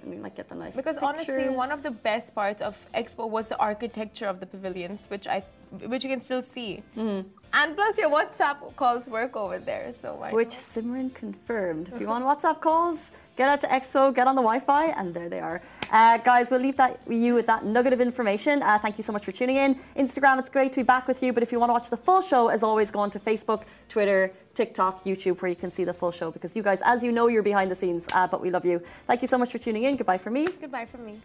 I 0.00 0.06
mean, 0.06 0.22
like 0.22 0.36
get 0.36 0.48
the 0.48 0.54
nice 0.54 0.76
Because 0.76 0.96
honestly, 0.98 1.48
one 1.48 1.70
of 1.70 1.82
the 1.82 1.90
best 1.90 2.34
parts 2.34 2.62
of 2.62 2.76
Expo 2.94 3.28
was 3.28 3.48
the 3.48 3.58
architecture 3.58 4.26
of 4.26 4.40
the 4.40 4.46
pavilions, 4.46 5.00
which 5.08 5.26
I, 5.26 5.42
which 5.70 6.04
you 6.04 6.10
can 6.10 6.20
still 6.20 6.42
see. 6.42 6.82
Mm-hmm. 6.96 7.28
And 7.54 7.76
plus, 7.76 7.98
your 7.98 8.10
WhatsApp 8.10 8.74
calls 8.76 9.06
work 9.06 9.36
over 9.36 9.58
there, 9.58 9.92
so 10.00 10.14
why 10.14 10.32
which 10.32 10.50
Simran 10.50 11.14
confirmed. 11.14 11.90
If 11.94 12.00
you 12.00 12.06
want 12.06 12.24
WhatsApp 12.24 12.60
calls, 12.62 13.10
get 13.36 13.48
out 13.48 13.60
to 13.60 13.66
Expo, 13.66 14.14
get 14.14 14.26
on 14.26 14.34
the 14.36 14.42
Wi-Fi, 14.42 14.86
and 14.86 15.12
there 15.12 15.28
they 15.28 15.40
are. 15.40 15.60
Uh, 15.90 16.16
guys, 16.18 16.50
we'll 16.50 16.60
leave 16.60 16.76
that 16.76 17.06
with 17.06 17.18
you 17.18 17.34
with 17.34 17.46
that 17.46 17.64
nugget 17.64 17.92
of 17.92 18.00
information. 18.00 18.62
Uh, 18.62 18.78
thank 18.78 18.96
you 18.96 19.04
so 19.04 19.12
much 19.12 19.26
for 19.26 19.32
tuning 19.32 19.56
in. 19.56 19.74
Instagram, 19.96 20.38
it's 20.38 20.48
great 20.48 20.72
to 20.72 20.80
be 20.80 20.84
back 20.84 21.06
with 21.06 21.22
you. 21.22 21.32
But 21.34 21.42
if 21.42 21.52
you 21.52 21.60
want 21.60 21.68
to 21.68 21.74
watch 21.74 21.90
the 21.90 21.96
full 21.96 22.22
show, 22.22 22.48
as 22.48 22.62
always, 22.62 22.90
go 22.90 23.00
on 23.00 23.10
to 23.10 23.20
Facebook, 23.20 23.64
Twitter, 23.88 24.32
TikTok, 24.54 25.04
YouTube, 25.04 25.42
where 25.42 25.50
you 25.50 25.56
can 25.56 25.70
see 25.70 25.84
the 25.84 25.94
full 25.94 26.10
show. 26.10 26.30
Because 26.30 26.56
you 26.56 26.62
guys, 26.62 26.80
as 26.84 27.04
you 27.04 27.12
know, 27.12 27.28
you're 27.28 27.42
behind 27.42 27.70
the 27.70 27.76
scenes. 27.76 28.06
Uh, 28.12 28.26
but 28.26 28.40
we 28.40 28.50
love 28.50 28.64
you. 28.64 28.80
Thank 29.06 29.20
you 29.20 29.28
so 29.28 29.36
much 29.36 29.52
for 29.52 29.58
tuning 29.58 29.84
in. 29.84 29.96
Goodbye 29.96 30.18
for 30.18 30.30
me. 30.30 30.46
Goodbye 30.60 30.86
for 30.86 30.98
me. 30.98 31.20